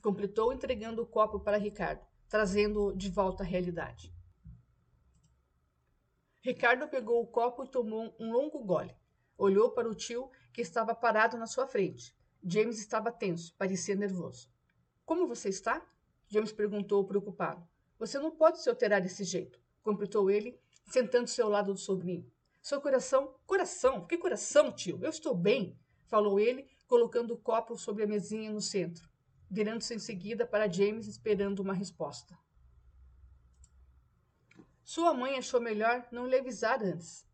completou 0.02 0.52
entregando 0.52 1.00
o 1.00 1.06
copo 1.06 1.38
para 1.38 1.56
Ricardo, 1.56 2.04
trazendo-o 2.28 2.92
de 2.92 3.08
volta 3.08 3.44
à 3.44 3.46
realidade. 3.46 4.12
Ricardo 6.42 6.88
pegou 6.88 7.22
o 7.22 7.28
copo 7.28 7.62
e 7.62 7.68
tomou 7.68 8.12
um 8.18 8.32
longo 8.32 8.58
gole. 8.64 8.92
Olhou 9.38 9.70
para 9.70 9.88
o 9.88 9.94
tio, 9.94 10.28
que 10.52 10.62
estava 10.62 10.96
parado 10.96 11.36
na 11.36 11.46
sua 11.46 11.68
frente. 11.68 12.12
James 12.42 12.80
estava 12.80 13.12
tenso, 13.12 13.54
parecia 13.56 13.94
nervoso. 13.94 14.50
Como 15.04 15.28
você 15.28 15.48
está? 15.48 15.80
James 16.26 16.50
perguntou, 16.50 17.06
preocupado. 17.06 17.64
Você 18.00 18.18
não 18.18 18.32
pode 18.32 18.60
se 18.60 18.68
alterar 18.68 19.00
desse 19.00 19.22
jeito, 19.22 19.60
completou 19.80 20.28
ele, 20.28 20.58
sentando-se 20.86 21.40
ao 21.40 21.48
lado 21.48 21.72
do 21.72 21.78
sobrinho. 21.78 22.28
Seu 22.66 22.80
coração. 22.80 23.32
Coração? 23.46 24.04
Que 24.08 24.18
coração, 24.18 24.72
tio? 24.72 24.98
Eu 25.00 25.10
estou 25.10 25.36
bem, 25.36 25.78
falou 26.08 26.40
ele, 26.40 26.68
colocando 26.88 27.32
o 27.32 27.38
copo 27.38 27.78
sobre 27.78 28.02
a 28.02 28.08
mesinha 28.08 28.50
no 28.50 28.60
centro, 28.60 29.08
virando-se 29.48 29.94
em 29.94 30.00
seguida 30.00 30.44
para 30.44 30.68
James, 30.68 31.06
esperando 31.06 31.60
uma 31.60 31.72
resposta. 31.72 32.36
Sua 34.82 35.14
mãe 35.14 35.38
achou 35.38 35.60
melhor 35.60 36.08
não 36.10 36.26
lhe 36.26 36.34
avisar 36.34 36.82
antes, 36.82 37.24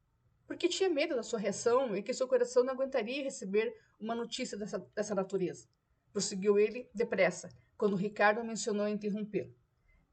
porque 0.46 0.68
tinha 0.68 0.90
medo 0.90 1.16
da 1.16 1.22
sua 1.22 1.38
reação 1.38 1.96
e 1.96 2.02
que 2.02 2.12
seu 2.12 2.28
coração 2.28 2.62
não 2.62 2.74
aguentaria 2.74 3.24
receber 3.24 3.74
uma 3.98 4.14
notícia 4.14 4.58
dessa, 4.58 4.80
dessa 4.94 5.14
natureza. 5.14 5.66
Prosseguiu 6.12 6.58
ele 6.58 6.90
depressa, 6.94 7.48
quando 7.78 7.96
Ricardo 7.96 8.44
mencionou 8.44 8.86
interrompê-lo. 8.86 9.56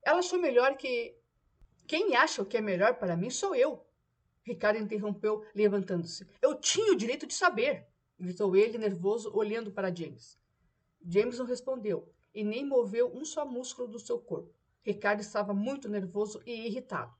Ela 0.02 0.20
achou 0.20 0.40
melhor 0.40 0.78
que. 0.78 1.14
Quem 1.86 2.16
acha 2.16 2.42
o 2.42 2.46
que 2.46 2.56
é 2.56 2.62
melhor 2.62 2.98
para 2.98 3.18
mim 3.18 3.30
sou 3.30 3.54
eu. 3.54 3.86
Ricardo 4.50 4.80
interrompeu, 4.80 5.46
levantando-se. 5.54 6.28
Eu 6.42 6.56
tinha 6.56 6.92
o 6.92 6.96
direito 6.96 7.28
de 7.28 7.36
saber, 7.36 7.88
gritou 8.18 8.56
ele, 8.56 8.80
nervoso, 8.80 9.32
olhando 9.32 9.72
para 9.72 9.94
James. 9.94 10.40
James 11.06 11.38
não 11.38 11.46
respondeu 11.46 12.12
e 12.34 12.44
nem 12.44 12.66
moveu 12.66 13.16
um 13.16 13.24
só 13.24 13.46
músculo 13.46 13.88
do 13.88 14.00
seu 14.00 14.20
corpo. 14.20 14.52
Ricardo 14.82 15.22
estava 15.22 15.54
muito 15.54 15.88
nervoso 15.88 16.42
e 16.48 16.66
irritado. 16.66 17.14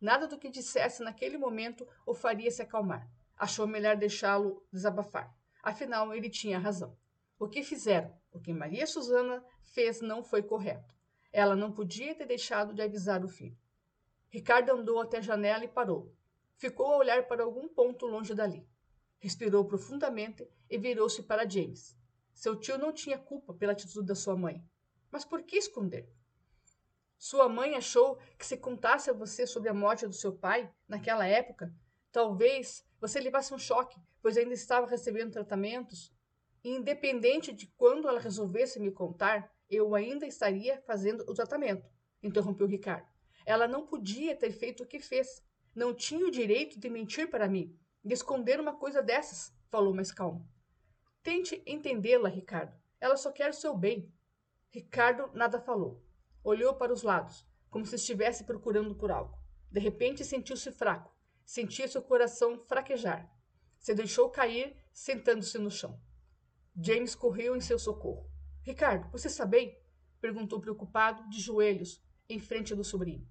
Nada 0.00 0.26
do 0.26 0.36
que 0.36 0.50
dissesse 0.50 1.04
naquele 1.04 1.38
momento 1.38 1.86
o 2.04 2.14
faria 2.14 2.50
se 2.50 2.62
acalmar. 2.62 3.08
Achou 3.36 3.64
melhor 3.64 3.96
deixá-lo 3.96 4.66
desabafar. 4.72 5.32
Afinal, 5.62 6.12
ele 6.12 6.28
tinha 6.28 6.58
razão. 6.58 6.96
O 7.38 7.48
que 7.48 7.62
fizeram, 7.62 8.12
o 8.32 8.40
que 8.40 8.52
Maria 8.52 8.88
Susana 8.88 9.44
fez 9.62 10.00
não 10.00 10.24
foi 10.24 10.42
correto. 10.42 10.96
Ela 11.32 11.54
não 11.54 11.70
podia 11.70 12.12
ter 12.12 12.26
deixado 12.26 12.74
de 12.74 12.82
avisar 12.82 13.24
o 13.24 13.28
filho. 13.28 13.56
Ricardo 14.28 14.70
andou 14.70 15.00
até 15.00 15.18
a 15.18 15.22
janela 15.22 15.64
e 15.64 15.68
parou. 15.68 16.12
Ficou 16.56 16.86
a 16.86 16.96
olhar 16.96 17.26
para 17.26 17.42
algum 17.42 17.68
ponto 17.68 18.06
longe 18.06 18.34
dali. 18.34 18.66
Respirou 19.18 19.64
profundamente 19.64 20.48
e 20.68 20.78
virou-se 20.78 21.22
para 21.22 21.48
James. 21.48 21.96
Seu 22.34 22.56
tio 22.56 22.78
não 22.78 22.92
tinha 22.92 23.18
culpa 23.18 23.54
pela 23.54 23.72
atitude 23.72 24.06
da 24.06 24.14
sua 24.14 24.36
mãe. 24.36 24.64
Mas 25.10 25.24
por 25.24 25.42
que 25.42 25.56
esconder? 25.56 26.08
Sua 27.18 27.48
mãe 27.48 27.76
achou 27.76 28.18
que 28.36 28.44
se 28.44 28.56
contasse 28.56 29.08
a 29.08 29.12
você 29.12 29.46
sobre 29.46 29.68
a 29.68 29.74
morte 29.74 30.06
do 30.06 30.12
seu 30.12 30.32
pai, 30.32 30.68
naquela 30.88 31.24
época, 31.24 31.72
talvez 32.10 32.84
você 33.00 33.20
levasse 33.20 33.54
um 33.54 33.58
choque, 33.58 34.00
pois 34.20 34.36
ainda 34.36 34.54
estava 34.54 34.88
recebendo 34.88 35.30
tratamentos. 35.30 36.12
E 36.64 36.70
independente 36.70 37.52
de 37.52 37.66
quando 37.76 38.08
ela 38.08 38.18
resolvesse 38.18 38.80
me 38.80 38.90
contar, 38.90 39.52
eu 39.68 39.94
ainda 39.94 40.26
estaria 40.26 40.80
fazendo 40.82 41.24
o 41.28 41.34
tratamento, 41.34 41.88
interrompeu 42.22 42.66
Ricardo. 42.66 43.06
Ela 43.46 43.68
não 43.68 43.86
podia 43.86 44.36
ter 44.36 44.52
feito 44.52 44.82
o 44.82 44.86
que 44.86 44.98
fez. 44.98 45.44
Não 45.74 45.94
tinha 45.94 46.26
o 46.26 46.30
direito 46.30 46.78
de 46.78 46.90
mentir 46.90 47.30
para 47.30 47.48
mim, 47.48 47.78
de 48.04 48.12
esconder 48.12 48.60
uma 48.60 48.74
coisa 48.74 49.02
dessas, 49.02 49.54
falou 49.70 49.94
mais 49.94 50.12
calmo. 50.12 50.46
Tente 51.22 51.62
entendê-la, 51.66 52.28
Ricardo. 52.28 52.76
Ela 53.00 53.16
só 53.16 53.32
quer 53.32 53.50
o 53.50 53.54
seu 53.54 53.76
bem. 53.76 54.12
Ricardo 54.70 55.30
nada 55.34 55.60
falou. 55.60 56.04
Olhou 56.44 56.74
para 56.74 56.92
os 56.92 57.02
lados, 57.02 57.46
como 57.70 57.86
se 57.86 57.96
estivesse 57.96 58.44
procurando 58.44 58.94
por 58.94 59.10
algo. 59.10 59.38
De 59.70 59.80
repente 59.80 60.24
sentiu-se 60.24 60.70
fraco. 60.72 61.14
Sentia 61.44 61.88
seu 61.88 62.02
coração 62.02 62.58
fraquejar. 62.58 63.30
Se 63.78 63.94
deixou 63.94 64.30
cair, 64.30 64.76
sentando-se 64.92 65.58
no 65.58 65.70
chão. 65.70 65.98
James 66.76 67.14
correu 67.14 67.56
em 67.56 67.60
seu 67.60 67.78
socorro. 67.78 68.30
Ricardo, 68.62 69.10
você 69.10 69.28
está 69.28 69.46
bem? 69.46 69.78
perguntou 70.20 70.60
preocupado, 70.60 71.28
de 71.28 71.40
joelhos, 71.40 72.00
em 72.28 72.38
frente 72.38 72.74
do 72.74 72.84
sobrinho. 72.84 73.26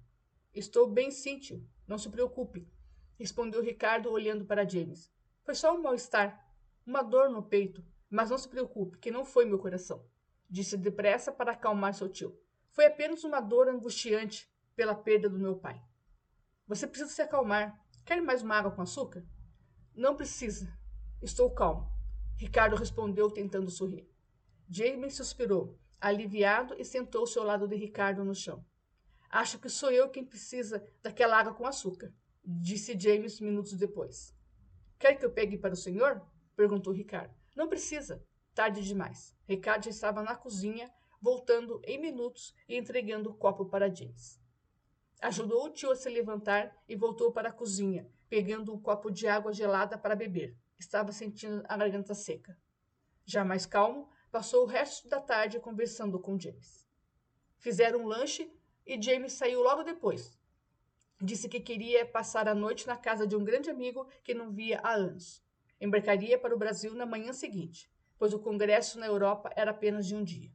Estou 0.54 0.86
bem, 0.86 1.10
sim, 1.10 1.38
tio. 1.38 1.66
Não 1.86 1.98
se 1.98 2.08
preocupe, 2.08 2.68
respondeu 3.18 3.62
Ricardo, 3.62 4.10
olhando 4.10 4.44
para 4.44 4.68
James. 4.68 5.12
Foi 5.42 5.54
só 5.54 5.74
um 5.74 5.82
mal-estar, 5.82 6.46
uma 6.86 7.02
dor 7.02 7.28
no 7.28 7.42
peito, 7.42 7.84
mas 8.08 8.30
não 8.30 8.38
se 8.38 8.48
preocupe, 8.48 8.98
que 8.98 9.10
não 9.10 9.24
foi 9.24 9.44
meu 9.44 9.58
coração, 9.58 10.04
disse 10.48 10.76
depressa 10.76 11.32
para 11.32 11.52
acalmar 11.52 11.94
seu 11.94 12.08
tio. 12.08 12.38
Foi 12.70 12.86
apenas 12.86 13.24
uma 13.24 13.40
dor 13.40 13.68
angustiante 13.68 14.50
pela 14.74 14.94
perda 14.94 15.28
do 15.28 15.38
meu 15.38 15.56
pai. 15.56 15.82
Você 16.66 16.86
precisa 16.86 17.10
se 17.10 17.22
acalmar. 17.22 17.78
Quer 18.04 18.20
mais 18.22 18.42
uma 18.42 18.56
água 18.56 18.70
com 18.70 18.82
açúcar? 18.82 19.24
Não 19.94 20.16
precisa. 20.16 20.72
Estou 21.20 21.50
calmo. 21.50 21.90
Ricardo 22.38 22.76
respondeu, 22.76 23.30
tentando 23.30 23.70
sorrir. 23.70 24.08
James 24.68 25.14
suspirou, 25.14 25.78
aliviado, 26.00 26.74
e 26.78 26.84
sentou-se 26.84 27.38
ao 27.38 27.44
lado 27.44 27.68
de 27.68 27.76
Ricardo 27.76 28.24
no 28.24 28.34
chão. 28.34 28.64
Acho 29.32 29.58
que 29.58 29.70
sou 29.70 29.90
eu 29.90 30.10
quem 30.10 30.26
precisa 30.26 30.86
daquela 31.02 31.38
água 31.38 31.54
com 31.54 31.66
açúcar, 31.66 32.12
disse 32.44 32.98
James 33.00 33.40
minutos 33.40 33.72
depois. 33.72 34.36
Quer 34.98 35.14
que 35.14 35.24
eu 35.24 35.32
pegue 35.32 35.56
para 35.56 35.72
o 35.72 35.76
senhor? 35.76 36.22
perguntou 36.54 36.92
Ricardo. 36.92 37.34
Não 37.56 37.66
precisa. 37.66 38.22
Tarde 38.54 38.82
demais. 38.82 39.34
Ricardo 39.48 39.86
estava 39.88 40.22
na 40.22 40.36
cozinha, 40.36 40.92
voltando 41.18 41.80
em 41.84 41.98
minutos 41.98 42.54
e 42.68 42.76
entregando 42.76 43.30
o 43.30 43.34
copo 43.34 43.64
para 43.64 43.92
James. 43.92 44.38
Ajudou 45.22 45.64
o 45.64 45.70
tio 45.70 45.90
a 45.90 45.96
se 45.96 46.10
levantar 46.10 46.76
e 46.86 46.94
voltou 46.94 47.32
para 47.32 47.48
a 47.48 47.52
cozinha, 47.52 48.06
pegando 48.28 48.70
um 48.70 48.78
copo 48.78 49.10
de 49.10 49.26
água 49.26 49.50
gelada 49.50 49.96
para 49.96 50.14
beber. 50.14 50.54
Estava 50.78 51.10
sentindo 51.10 51.62
a 51.66 51.76
garganta 51.78 52.14
seca. 52.14 52.54
Já 53.24 53.42
mais 53.46 53.64
calmo, 53.64 54.10
passou 54.30 54.64
o 54.64 54.66
resto 54.66 55.08
da 55.08 55.22
tarde 55.22 55.58
conversando 55.58 56.20
com 56.20 56.38
James. 56.38 56.86
Fizeram 57.58 58.00
um 58.00 58.06
lanche 58.06 58.52
e 58.86 59.00
James 59.00 59.32
saiu 59.32 59.62
logo 59.62 59.82
depois. 59.82 60.38
Disse 61.20 61.48
que 61.48 61.60
queria 61.60 62.04
passar 62.04 62.48
a 62.48 62.54
noite 62.54 62.86
na 62.86 62.96
casa 62.96 63.26
de 63.26 63.36
um 63.36 63.44
grande 63.44 63.70
amigo 63.70 64.06
que 64.24 64.34
não 64.34 64.50
via 64.50 64.80
há 64.82 64.94
anos. 64.94 65.42
Embarcaria 65.80 66.38
para 66.38 66.54
o 66.54 66.58
Brasil 66.58 66.94
na 66.94 67.06
manhã 67.06 67.32
seguinte, 67.32 67.90
pois 68.18 68.32
o 68.32 68.38
congresso 68.38 68.98
na 68.98 69.06
Europa 69.06 69.50
era 69.56 69.70
apenas 69.70 70.06
de 70.06 70.14
um 70.14 70.22
dia 70.24 70.50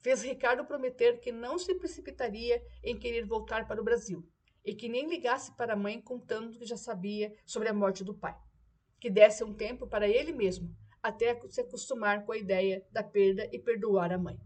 fez 0.00 0.22
Ricardo 0.22 0.64
prometer 0.64 1.20
que 1.20 1.32
não 1.32 1.58
se 1.58 1.74
precipitaria 1.74 2.62
em 2.82 2.98
querer 2.98 3.24
voltar 3.24 3.66
para 3.66 3.80
o 3.80 3.84
Brasil 3.84 4.26
e 4.64 4.74
que 4.74 4.88
nem 4.88 5.08
ligasse 5.08 5.54
para 5.56 5.72
a 5.72 5.76
mãe 5.76 6.00
contando 6.00 6.56
que 6.56 6.64
já 6.64 6.76
sabia 6.76 7.34
sobre 7.44 7.68
a 7.68 7.74
morte 7.74 8.04
do 8.04 8.14
pai. 8.14 8.36
Que 9.00 9.10
desse 9.10 9.44
um 9.44 9.54
tempo 9.54 9.86
para 9.86 10.08
ele 10.08 10.32
mesmo, 10.32 10.74
até 11.02 11.40
se 11.48 11.60
acostumar 11.60 12.24
com 12.24 12.32
a 12.32 12.38
ideia 12.38 12.84
da 12.90 13.02
perda 13.02 13.48
e 13.52 13.58
perdoar 13.58 14.12
a 14.12 14.18
mãe. 14.18 14.38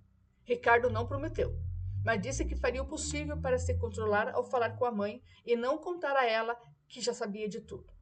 Ricardo 0.45 0.91
não 0.91 1.07
prometeu, 1.07 1.57
mas 2.05 2.21
disse 2.21 2.45
que 2.45 2.57
faria 2.57 2.83
o 2.83 2.89
possível 2.89 3.41
para 3.41 3.59
se 3.59 3.75
controlar 3.79 4.35
ao 4.35 4.45
falar 4.45 4.77
com 4.77 4.85
a 4.85 4.93
mãe 4.93 5.23
e 5.45 5.57
não 5.57 5.79
contar 5.79 6.17
a 6.17 6.27
ela 6.27 6.57
que 6.89 7.01
já 7.01 7.15
sabia 7.15 7.49
de 7.49 7.61
tudo. 7.61 7.93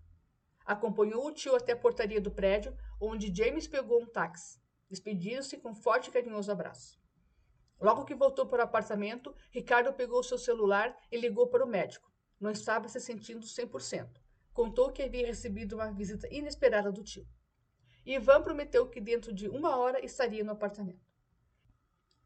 Acompanhou 0.65 1.27
o 1.27 1.33
tio 1.33 1.55
até 1.57 1.73
a 1.73 1.77
portaria 1.77 2.21
do 2.21 2.31
prédio, 2.31 2.77
onde 3.01 3.35
James 3.35 3.67
pegou 3.67 4.01
um 4.01 4.07
táxi. 4.07 4.61
Despediram-se 4.89 5.57
com 5.59 5.75
forte 5.75 6.09
e 6.09 6.13
carinhoso 6.13 6.51
abraço. 6.51 6.99
Logo 7.81 8.05
que 8.05 8.15
voltou 8.15 8.47
para 8.47 8.61
o 8.61 8.65
apartamento, 8.65 9.35
Ricardo 9.51 9.93
pegou 9.93 10.23
seu 10.23 10.37
celular 10.37 10.95
e 11.11 11.17
ligou 11.17 11.49
para 11.49 11.65
o 11.65 11.69
médico. 11.69 12.11
Não 12.39 12.51
estava 12.51 12.89
se 12.89 13.01
sentindo 13.01 13.47
100%. 13.47 14.09
Contou 14.53 14.93
que 14.93 15.03
havia 15.03 15.27
recebido 15.27 15.77
uma 15.77 15.93
visita 15.93 16.29
inesperada 16.31 16.93
do 16.93 17.03
tio. 17.03 17.27
Ivan 18.05 18.43
prometeu 18.43 18.89
que 18.89 19.01
dentro 19.01 19.33
de 19.33 19.49
uma 19.49 19.77
hora 19.77 20.05
estaria 20.05 20.45
no 20.45 20.53
apartamento. 20.53 21.10